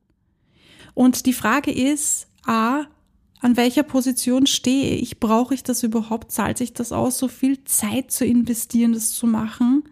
Und 0.94 1.26
die 1.26 1.32
Frage 1.32 1.70
ist, 1.70 2.26
a, 2.44 2.86
an 3.40 3.56
welcher 3.56 3.82
Position 3.82 4.46
stehe 4.46 4.96
ich? 4.96 5.20
Brauche 5.20 5.54
ich 5.54 5.62
das 5.62 5.82
überhaupt? 5.82 6.32
Zahlt 6.32 6.58
sich 6.58 6.72
das 6.72 6.92
aus, 6.92 7.18
so 7.18 7.28
viel 7.28 7.62
Zeit 7.64 8.10
zu 8.10 8.24
investieren, 8.24 8.92
das 8.92 9.10
zu 9.10 9.26
machen? 9.26 9.84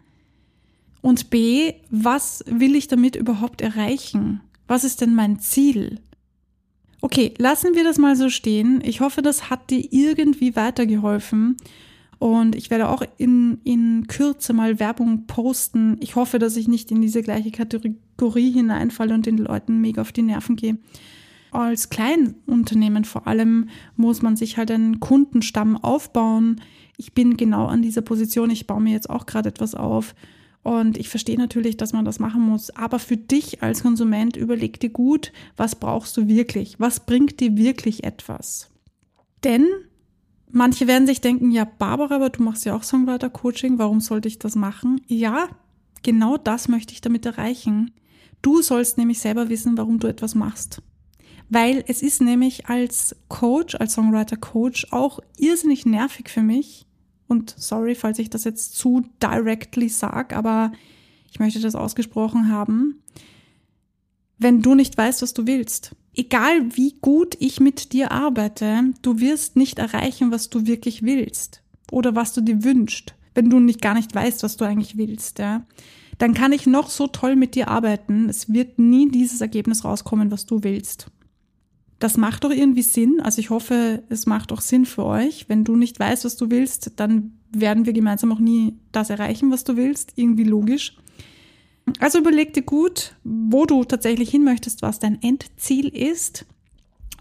Und 1.03 1.31
B, 1.31 1.75
was 1.91 2.43
will 2.47 2.75
ich 2.75 2.89
damit 2.89 3.17
überhaupt 3.17 3.61
erreichen? 3.61 4.41
Was 4.67 4.85
ist 4.85 5.03
denn 5.03 5.15
mein 5.15 5.39
Ziel? 5.39 6.01
Okay, 7.03 7.35
lassen 7.37 7.75
wir 7.75 7.85
das 7.85 7.99
mal 7.99 8.17
so 8.17 8.31
stehen. 8.31 8.81
Ich 8.83 9.01
hoffe, 9.01 9.21
das 9.21 9.51
hat 9.51 9.69
dir 9.69 9.87
irgendwie 9.93 10.57
weitergeholfen. 10.57 11.59
Und 12.19 12.55
ich 12.55 12.71
werde 12.71 12.89
auch 12.89 13.03
in, 13.19 13.59
in 13.65 14.07
Kürze 14.07 14.55
mal 14.55 14.79
Werbung 14.81 15.27
posten. 15.27 15.99
Ich 16.01 16.17
hoffe, 16.17 16.39
dass 16.39 16.57
ich 16.57 16.69
nicht 16.69 16.91
in 16.91 17.03
diese 17.03 17.21
gleiche 17.21 17.51
Kategorie 17.51 18.53
hineinfalle 18.53 19.13
und 19.13 19.27
den 19.27 19.37
Leuten 19.37 19.83
mega 19.83 20.01
auf 20.01 20.13
die 20.13 20.23
Nerven 20.23 20.57
gehe 20.57 20.79
als 21.55 21.91
Kleinunternehmen 21.91 23.05
vor 23.05 23.27
allem 23.27 23.69
muss 23.97 24.23
man 24.23 24.37
sich 24.37 24.57
halt 24.57 24.71
einen 24.71 25.01
Kundenstamm 25.01 25.77
aufbauen. 25.77 26.61
Ich 26.97 27.15
bin 27.15 27.37
genau 27.37 27.67
an 27.67 27.83
dieser 27.83 28.03
Position. 28.03 28.51
Ich 28.51 28.67
baue 28.67 28.81
mir 28.81 28.93
jetzt 28.93 29.11
auch 29.11 29.27
gerade 29.27 29.49
etwas 29.49 29.75
auf. 29.75 30.15
Und 30.63 30.97
ich 30.97 31.09
verstehe 31.09 31.39
natürlich, 31.39 31.77
dass 31.77 31.93
man 31.93 32.05
das 32.05 32.19
machen 32.19 32.43
muss. 32.43 32.71
Aber 32.71 32.99
für 32.99 33.17
dich 33.17 33.63
als 33.63 33.83
Konsument 33.83 34.37
überleg 34.37 34.81
dir 34.81 34.91
gut, 34.91 35.33
was 35.57 35.75
brauchst 35.75 36.17
du 36.17 36.27
wirklich? 36.27 36.81
Was 36.81 37.01
bringt 37.01 37.41
dir 37.41 37.57
wirklich 37.57 38.05
etwas? 38.05 38.71
Denn 39.45 39.67
manche 40.51 40.87
werden 40.87 41.07
sich 41.07 41.21
denken, 41.21 41.51
ja, 41.51 41.65
Barbara, 41.65 42.17
aber 42.17 42.31
du 42.31 42.43
machst 42.43 42.65
ja 42.65 42.75
auch 42.75 42.83
Songwriter-Coaching. 42.83 43.79
Warum 43.79 44.01
sollte 44.01 44.29
ich 44.29 44.39
das 44.39 44.57
machen? 44.57 45.03
Ja, 45.07 45.49
genau 46.03 46.39
das 46.39 46.69
möchte 46.69 46.95
ich 46.95 47.01
damit 47.01 47.27
erreichen. 47.27 47.91
Du 48.41 48.63
sollst 48.63 48.97
nämlich 48.99 49.21
selber 49.21 49.51
wissen, 49.51 49.77
warum 49.77 49.99
du 49.99 50.07
etwas 50.07 50.35
machst 50.35 50.83
weil 51.49 51.85
es 51.87 52.03
ist 52.03 52.21
nämlich 52.21 52.67
als 52.67 53.17
Coach, 53.29 53.75
als 53.77 53.95
Songwriter-Coach 53.95 54.89
auch 54.91 55.21
irrsinnig 55.37 55.87
nervig 55.87 56.29
für 56.29 56.43
mich. 56.43 56.87
Und 57.29 57.55
sorry, 57.57 57.95
falls 57.95 58.19
ich 58.19 58.31
das 58.31 58.45
jetzt 58.45 58.77
zu 58.77 59.07
directly 59.23 59.89
sag, 59.89 60.35
aber 60.35 60.73
ich 61.31 61.39
möchte 61.39 61.61
das 61.61 61.75
ausgesprochen 61.75 62.49
haben. 62.49 63.03
Wenn 64.39 64.63
du 64.63 64.75
nicht 64.75 64.97
weißt, 64.97 65.23
was 65.23 65.35
du 65.35 65.47
willst, 65.47 65.95
egal 66.15 66.77
wie 66.77 66.95
gut 67.01 67.37
ich 67.41 67.61
mit 67.61 67.93
dir 67.93 68.13
arbeite, 68.13 68.93
du 69.03 69.21
wirst 69.21 69.57
nicht 69.57 69.79
erreichen, 69.79 70.31
was 70.31 70.51
du 70.51 70.67
wirklich 70.67 71.03
willst 71.03 71.63
oder 71.91 72.15
was 72.15 72.33
du 72.33 72.41
dir 72.41 72.63
wünschst, 72.65 73.15
wenn 73.35 73.51
du 73.51 73.59
nicht 73.59 73.83
gar 73.83 73.95
nicht 73.95 74.15
weißt, 74.15 74.43
was 74.43 74.57
du 74.57 74.65
eigentlich 74.65 74.97
willst, 74.97 75.39
ja. 75.39 75.65
Dann 76.19 76.35
kann 76.35 76.53
ich 76.53 76.67
noch 76.67 76.91
so 76.91 77.09
toll 77.09 77.35
mit 77.35 77.57
dir 77.57 77.69
arbeiten, 77.69 78.29
es 78.29 78.53
wird 78.53 78.79
nie 78.79 79.09
dieses 79.09 79.41
Ergebnis 79.41 79.85
rauskommen, 79.85 80.31
was 80.31 80.47
du 80.47 80.63
willst. 80.63 81.09
Das 82.05 82.19
macht 82.19 82.45
doch 82.45 82.51
irgendwie 82.51 82.83
Sinn. 82.83 83.23
Also 83.23 83.41
ich 83.41 83.49
hoffe, 83.49 84.03
es 84.11 84.27
macht 84.27 84.53
auch 84.53 84.61
Sinn 84.61 84.85
für 84.85 85.07
euch. 85.07 85.49
Wenn 85.49 85.65
du 85.65 85.75
nicht 85.75 85.99
weißt, 85.99 86.27
was 86.27 86.37
du 86.37 86.51
willst, 86.51 86.93
dann 86.97 87.33
werden 87.51 87.87
wir 87.87 87.95
gemeinsam 87.95 88.31
auch 88.31 88.41
nie 88.41 88.79
das 88.93 89.09
erreichen, 89.09 89.51
was 89.51 89.65
du 89.65 89.79
willst. 89.79 90.13
Irgendwie 90.17 90.45
logisch. 90.45 90.99
Also 92.01 92.19
überleg 92.19 92.53
dir 92.53 92.61
gut, 92.61 93.15
wo 93.25 93.65
du 93.65 93.85
tatsächlich 93.85 94.29
hin 94.29 94.45
möchtest, 94.45 94.83
was 94.83 94.99
dein 94.99 95.23
Endziel 95.23 95.89
ist. 95.89 96.45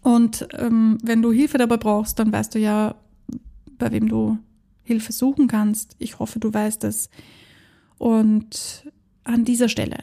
Und 0.01 0.49
ähm, 0.51 0.97
wenn 1.01 1.21
du 1.21 1.31
Hilfe 1.31 1.57
dabei 1.57 1.77
brauchst, 1.77 2.19
dann 2.19 2.33
weißt 2.33 2.53
du 2.53 2.59
ja, 2.59 2.95
bei 3.77 3.89
wem 3.89 4.09
du 4.09 4.37
Hilfe 4.83 5.13
suchen 5.13 5.47
kannst. 5.47 5.95
Ich 5.97 6.19
hoffe, 6.19 6.39
du 6.39 6.53
weißt 6.53 6.83
es. 6.83 7.09
Und 7.99 8.91
an 9.23 9.45
dieser 9.45 9.69
Stelle 9.69 9.99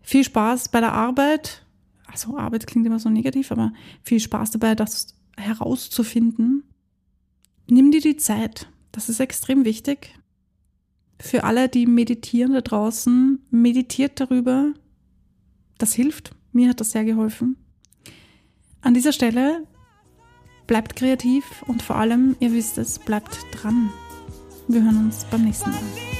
viel 0.00 0.22
Spaß 0.22 0.68
bei 0.68 0.78
der 0.78 0.92
Arbeit. 0.92 1.63
Also 2.06 2.36
Arbeit 2.36 2.66
klingt 2.66 2.86
immer 2.86 2.98
so 2.98 3.08
negativ, 3.08 3.50
aber 3.50 3.72
viel 4.02 4.20
Spaß 4.20 4.52
dabei, 4.52 4.74
das 4.74 5.14
herauszufinden. 5.36 6.64
Nimm 7.68 7.90
dir 7.90 8.00
die 8.00 8.16
Zeit. 8.16 8.68
Das 8.92 9.08
ist 9.08 9.20
extrem 9.20 9.64
wichtig. 9.64 10.14
Für 11.18 11.44
alle, 11.44 11.68
die 11.68 11.86
meditieren 11.86 12.52
da 12.52 12.60
draußen, 12.60 13.40
meditiert 13.50 14.20
darüber. 14.20 14.74
Das 15.78 15.92
hilft. 15.94 16.34
Mir 16.52 16.68
hat 16.68 16.80
das 16.80 16.92
sehr 16.92 17.04
geholfen. 17.04 17.56
An 18.80 18.94
dieser 18.94 19.12
Stelle 19.12 19.66
bleibt 20.66 20.96
kreativ 20.96 21.64
und 21.66 21.82
vor 21.82 21.96
allem, 21.96 22.36
ihr 22.40 22.52
wisst 22.52 22.78
es, 22.78 22.98
bleibt 22.98 23.38
dran. 23.52 23.90
Wir 24.68 24.82
hören 24.82 25.06
uns 25.06 25.24
beim 25.30 25.44
nächsten 25.44 25.70
Mal. 25.70 26.13